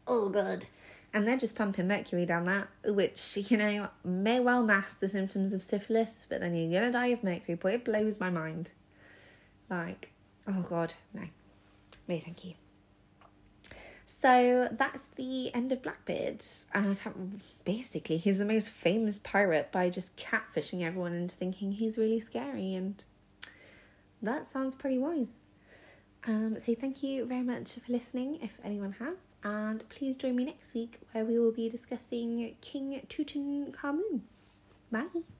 oh, 0.06 0.28
god. 0.28 0.66
And 1.14 1.26
they're 1.26 1.38
just 1.38 1.56
pumping 1.56 1.88
mercury 1.88 2.26
down 2.26 2.44
that, 2.44 2.68
which, 2.84 3.38
you 3.50 3.56
know, 3.56 3.88
may 4.04 4.38
well 4.38 4.62
mask 4.62 5.00
the 5.00 5.08
symptoms 5.08 5.54
of 5.54 5.62
syphilis, 5.62 6.26
but 6.28 6.40
then 6.40 6.54
you're 6.54 6.78
gonna 6.78 6.92
die 6.92 7.06
of 7.06 7.24
mercury. 7.24 7.56
Boy, 7.56 7.72
it 7.72 7.84
blows 7.86 8.20
my 8.20 8.28
mind. 8.28 8.70
Like, 9.70 10.10
oh 10.46 10.60
god, 10.68 10.92
no. 11.14 11.22
No, 12.06 12.20
thank 12.20 12.44
you. 12.44 12.54
So 14.20 14.68
that's 14.72 15.06
the 15.16 15.50
end 15.54 15.72
of 15.72 15.80
Blackbeard. 15.80 16.44
Uh, 16.74 16.94
basically, 17.64 18.18
he's 18.18 18.36
the 18.36 18.44
most 18.44 18.68
famous 18.68 19.18
pirate 19.18 19.72
by 19.72 19.88
just 19.88 20.14
catfishing 20.18 20.82
everyone 20.82 21.14
into 21.14 21.34
thinking 21.34 21.72
he's 21.72 21.96
really 21.96 22.20
scary, 22.20 22.74
and 22.74 23.02
that 24.20 24.46
sounds 24.46 24.74
pretty 24.74 24.98
wise. 24.98 25.36
Um, 26.26 26.58
so 26.60 26.74
thank 26.74 27.02
you 27.02 27.24
very 27.24 27.40
much 27.40 27.72
for 27.72 27.90
listening, 27.90 28.40
if 28.42 28.58
anyone 28.62 28.92
has, 28.98 29.16
and 29.42 29.88
please 29.88 30.18
join 30.18 30.36
me 30.36 30.44
next 30.44 30.74
week 30.74 31.00
where 31.12 31.24
we 31.24 31.38
will 31.38 31.52
be 31.52 31.70
discussing 31.70 32.56
King 32.60 33.00
Tutankhamun. 33.08 34.20
Bye. 34.92 35.39